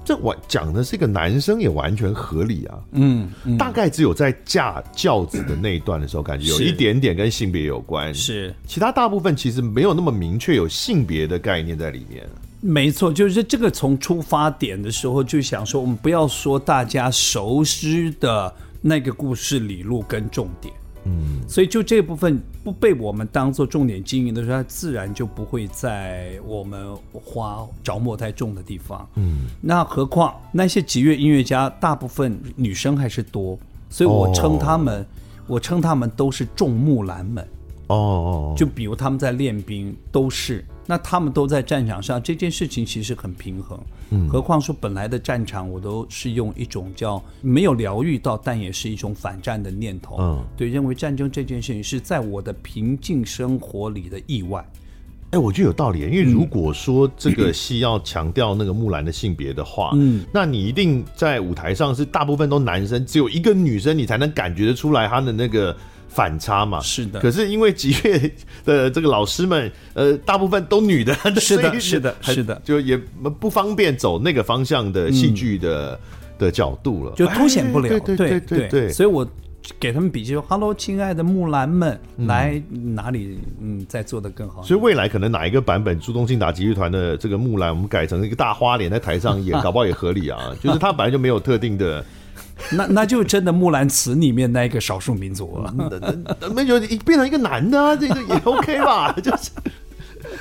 [0.03, 2.77] 这我讲的是一个男生也完全合理啊。
[2.91, 8.13] 嗯，嗯大概只有在架轿子的那一段的时候，感觉有一点点跟性别有关。
[8.13, 12.23] 是，其他大部分其实没有那么明确有性别的概念在里面。
[12.61, 20.71] 没错，就是这个从出发点的时候就想说，我们不要说大家熟知的那个故事理路跟重点。
[21.05, 29.07] 嗯，所以就这部分不被我们当做重点经营的时候，它自然就不会在我们花着墨太重的地方。
[29.15, 33.57] 嗯，那何况那些吉乐音乐家，大部分女生还是多，
[33.89, 35.05] 所以我称他们，哦、
[35.47, 37.47] 我称他们都是众木兰们。
[37.87, 43.79] 哦，就比如他们在练兵，都是那他们都在战场上，这件事情其实很平衡。
[44.11, 50.17] 嗯，何况说本来的战场，我都是用一种叫没有疗愈到，但也是一种反战的念头。
[50.19, 54.63] 嗯，对，认为战争这件事情是在我的平静生活里的意外。
[55.31, 65.75] 哎，我觉得有道理，因为如果说这个 戏要强调那个木兰的性别的话，嗯，那你一定在舞台上是大部分都男生，只有一个女生，你才能感觉得出来她的那个。
[66.15, 67.19] 反差嘛，是的。
[67.19, 68.31] 可是因为吉乐
[68.63, 72.95] 的这个老师们，呃，大部分都女的， 是的，是的，是的，就也
[73.41, 75.99] 不方便走那个方向的戏剧的、嗯、
[76.39, 77.89] 的角度了，就凸显不了。
[77.89, 78.89] 对对对对对。
[78.93, 79.27] 所以我
[79.77, 83.37] 给他们笔记说：“Hello，亲爱的木兰们，嗯、来哪里？
[83.59, 90.55] 嗯，再做的更好。”所以未来可能哪一个版本，朱东庆打击乐团的这个木兰，我们改成一个大花脸在台上演，搞不好也合理啊。
[90.63, 92.05] 就是他本来就没有特定的。
[92.71, 95.73] 那那就真的《木兰辞》里面那一个少数民族了，
[96.55, 99.11] 没有变成一个男的啊，这个也 OK 吧？
[99.21, 99.51] 就是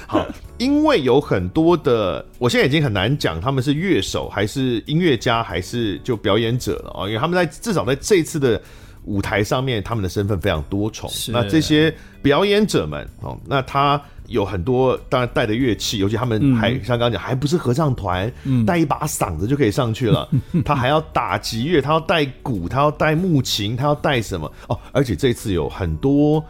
[0.07, 0.27] 好，
[0.59, 8.61] 因为有很多的，我现在已经很难讲他们是乐手还是音乐家还是就表演者了啊，因为他们在至少在这次的。
[9.07, 11.11] 舞台上面，他们的身份非常多重。
[11.29, 18.31] 那这些表演者们哦，那他有很多，当然带的乐器，尤其他们还、嗯、像刚刚讲，还不是合唱团，
[18.67, 20.29] 带一把嗓子就可以上去了。
[20.53, 24.51] 嗯、 他还要打击乐，他要带鼓，他要带木琴，他要带什么？
[24.69, 26.43] 哦，而且这次有很多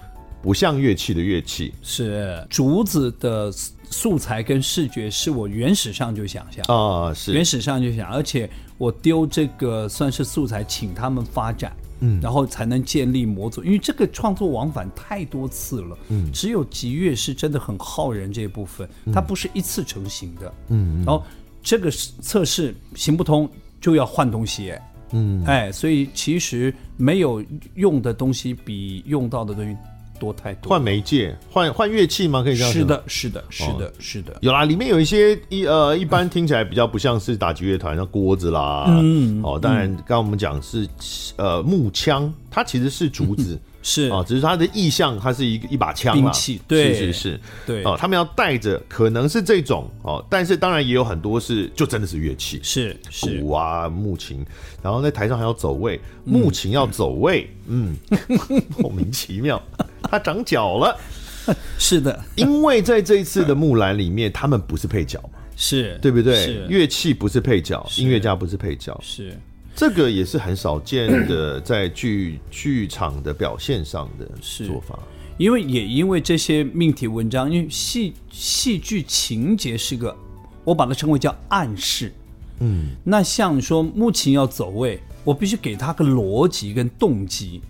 [0.43, 3.51] 不像乐器的乐器，是竹子的
[3.91, 6.75] 素材跟视觉，是我原始上就想象啊、
[7.09, 8.49] 哦，是原始上就想，而且
[8.79, 11.73] 我丢这个算是素材，请他们发展。
[12.05, 15.99] 嗯，然后才能建立模组，因为这个创作往返太多次了。
[16.11, 20.53] 嗯，只有集月是真的很耗人这一部分，它不是一次成型的。
[20.69, 21.25] 嗯，然后
[21.63, 23.49] 这个测试行不通
[23.81, 24.73] 就要换东西。
[25.13, 27.43] 嗯，哎，所以其实没有
[27.75, 29.77] 用的东西比用到的东西。
[30.19, 32.43] 多太多，换媒介，换换乐器吗？
[32.43, 32.81] 可以这样说。
[32.81, 34.37] 是的，是的，是的，是的。
[34.41, 40.89] 有啦，里面有一些一呃，一般听起来比较不像是打击乐团，像锅子啦，嗯，哦，当然，刚刚我们讲是
[41.37, 44.09] 呃木枪，它其实是竹子， 是。
[44.09, 54.45] 啊，只是他的意象，它是一一把枪兵器，对，是是是，对，哦，他们要带着，可能是这种哦，但是当然也有很多是就真的是乐器，是鼓啊木琴，
[54.83, 57.95] 然后在台上还要走位，木琴要走位，嗯，
[58.79, 59.63] 莫名其妙。
[60.03, 60.99] 他长脚了，
[61.79, 66.67] 是的，因为在这一次的木兰里面，他们不是配角嘛，是对不对？
[66.69, 69.37] 乐器不是配角，音乐家不是配角，是
[69.75, 74.99] 这个也是很少见的，在剧 剧场的表现上的做法。
[75.37, 80.17] 因为也因为这些命题文章，因为戏戏剧情节是个，
[80.63, 82.13] 我把它称为叫暗示。
[82.61, 87.61] 嗯，那像说木琴要走位，我必须给他个逻辑跟动机。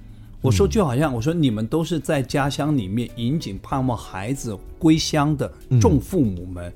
[0.42, 5.50] 我说就好像我说你们都是在家乡里面引颈盼望孩子归乡的
[5.80, 6.70] 众父母们，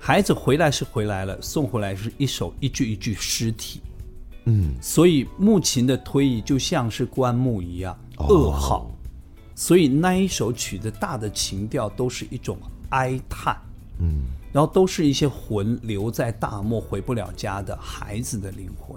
[0.00, 3.80] 孩子回来是回来了，送回来是一首一句一句尸体，
[4.44, 8.90] 嗯，所以木琴的推移就像是棺木一样噩耗，
[9.54, 12.58] 所以那一首曲子大的情调都是一种
[12.90, 13.56] 哀叹，
[13.98, 14.22] 嗯，
[14.52, 18.96] 然后都是一些魂留在大漠回不了家的孩子的灵魂。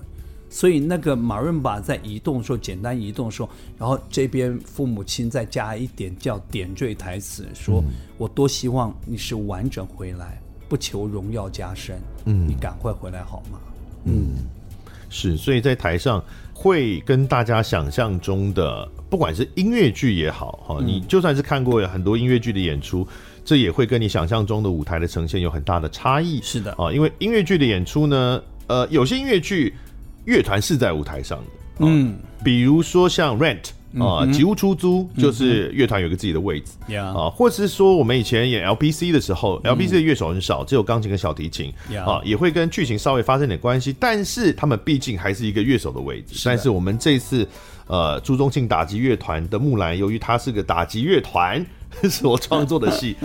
[0.50, 13.60] 所以那个马润巴在移动的时候，简单移动的时候，然后这边父母亲再加一点叫点缀台词，说、嗯、我多希望你是完整回来，不求荣耀加身，嗯，你赶快回来好吗？
[14.06, 14.38] 嗯，
[15.10, 23.08] 是，所以在台上会跟大家想象中的，不管是音乐剧也好，哈，你就算是看过很多音乐剧的演出，
[23.44, 26.42] 这也会跟你想象中的舞台的呈现有很大的差异。
[26.42, 29.74] 是的，啊，因为音乐剧的演出呢，呃，有些音乐剧。
[30.26, 31.46] 乐团是在舞台上的，
[31.78, 33.70] 嗯，比如说像 Rent
[34.00, 41.74] 啊，吉屋出租就是乐团有个自己的位置，啊，或者是说我们以前演 LPC 的时候，LPC 的乐手很少，只有钢琴跟小提琴，
[42.06, 46.42] 啊，也会跟剧情稍微发生点关系，但是他们毕竟还是一个乐手的位置。
[46.46, 47.48] 但是我们这次
[47.88, 51.66] 呃朱宗庆打击乐团的木兰，由于他是个打击乐团
[52.10, 53.16] 所创作的戏。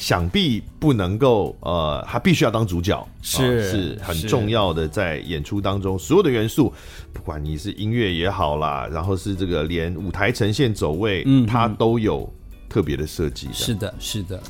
[0.00, 6.72] 想必不能够呃，他必须要当主角，是、呃、是很重要的，在演出当中所有的元素，
[7.12, 12.26] 不管你是音乐也好啦，然后是这个连舞台呈现走位，嗯，它都有
[12.66, 13.46] 特别的设计。
[13.52, 14.42] 是的，是的，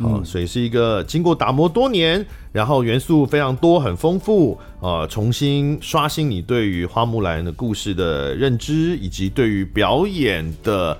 [0.00, 10.98] 好、呃，所以是一个经过打磨多年，然后元素非常多、很丰富，呃，重新刷新你对于花木兰的故事的认知，以及对于表演的。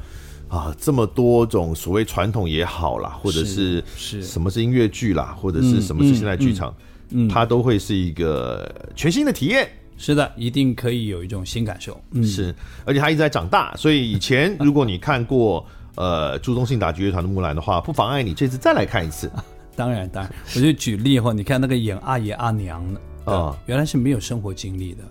[0.49, 6.75] 啊，这么多种所谓传统也好啦，或者是是什么是音乐剧啦，或者是什么是现代剧场，
[7.11, 9.69] 嗯，嗯，嗯，它都会是一个全新的体验。
[9.99, 11.99] 是的，一定可以有一种新感受。
[12.13, 19.31] 嗯，是，而且它一直在长大，所以以前 如果你看过呃朱宗庆打击乐团的木兰的话，不妨碍你这次再来看一次。
[19.75, 25.03] 当然，当然，我就举例哈，你看那个演阿爷阿娘的啊，原来是没有生活经历的。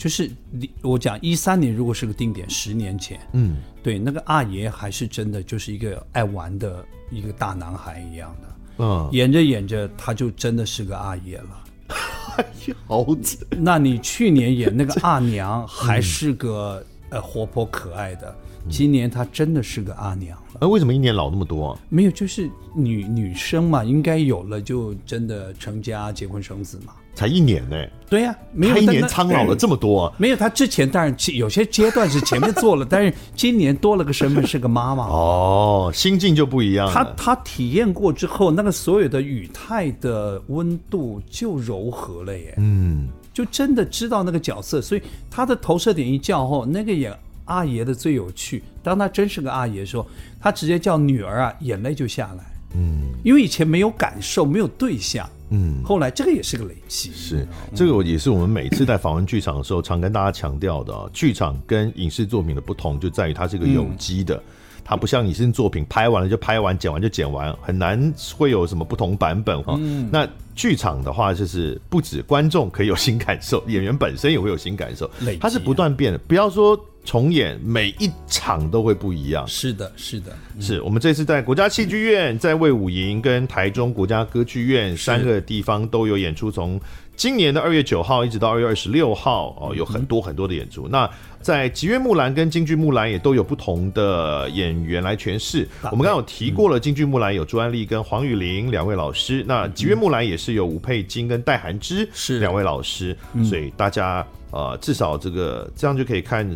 [0.00, 8.48] 就是你我讲一三年如果是个定点，十年前，嗯，对，那个阿爷还是真的就是一个爱玩的一个大男孩一样的，
[8.78, 11.64] 嗯，演着演着他就真的是个阿爷了，
[12.38, 13.06] 哎呀，好
[13.50, 18.34] 那你去年演那个阿娘 还是个呃活泼可爱的，
[18.68, 20.58] 今年她真的是个阿娘了。
[20.60, 21.80] 那为什么一年老那么多啊？
[21.88, 26.92] 没有，就是女女生嘛，应该有了就真的成家结婚生子嘛。
[27.12, 27.90] 才一年呢、欸？
[28.08, 30.12] 对呀、啊，没有他一年苍老了这么多、啊。
[30.18, 35.06] 没有，她之前当然有些阶段是前面做了，但是今年多了个身份是个妈妈。
[35.06, 36.92] 哦，心境就不一样了。
[36.92, 42.54] 她她体验过之后，那个所有的语态的温度就柔和了耶。
[42.58, 47.12] 嗯，就真的知道那个角色，所以他的投射点一叫后，那个演
[47.50, 48.62] 阿爷的最有趣。
[48.80, 50.06] 当他真是个阿爷的时候，
[50.40, 52.44] 他直接叫女儿啊，眼泪就下来。
[52.76, 55.28] 嗯，因为以前没有感受，没有对象。
[55.48, 57.44] 嗯，后来这个也是个累积，是
[57.74, 61.10] 这个也是我们每次在访问剧场的时候，常跟大家强调的啊。
[61.12, 64.40] 剧场跟影视作品的不同，就在于它是个有机的，
[64.84, 69.76] 它不像影视作品拍完了就拍完，剪完就剪完，很难会有什么不同版本哈。
[70.12, 70.24] 那
[70.54, 76.18] 剧场的话，就是不止观众可以有新感受，演员本身也会有新感受，它是不断变的。
[76.18, 76.80] 不要说。
[77.04, 79.46] 重演每一场都会不一样。
[79.48, 86.80] 是的，是的，嗯、是我们这次在国家戏剧院、在魏武营跟台中国家歌剧院三个地方都有演出，从
[87.16, 90.86] 今年的二月九号一直到二月二十六号哦，有很多很多的演出。
[90.88, 95.66] 嗯、那在吉约木兰跟京剧木兰也都有不同的演员来诠释。
[95.90, 106.46] 我们刚刚有提过了，京剧木兰有朱安丽跟黄雨玲两位老师，那吉约木兰也是有吴佩金跟戴寒之是两位老师，所以大家呃至少这个这样就可以看。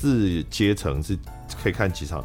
[0.00, 1.18] 四阶层是
[1.60, 2.24] 可以看几场，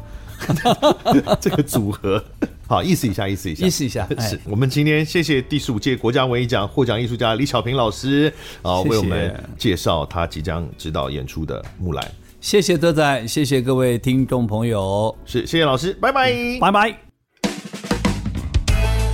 [1.40, 2.22] 这个组合
[2.68, 4.08] 好，意思一下，意思一下，意思一下。
[4.20, 12.04] 是我们今天谢谢第十五届国家文艺奖获奖艺术家李小平老师啊，为我们介绍他即将指导演出的《木兰》。
[12.40, 16.96] 谢谢德仔，谢谢各位听众朋友，是谢谢老师，拜拜，拜拜。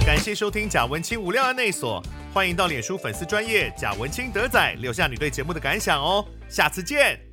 [0.05, 2.03] 感谢收听贾文清无料案内所，
[2.35, 7.30] 欢迎到脸书粉丝专业贾文清德仔留下你对节目的感想哦，下次见。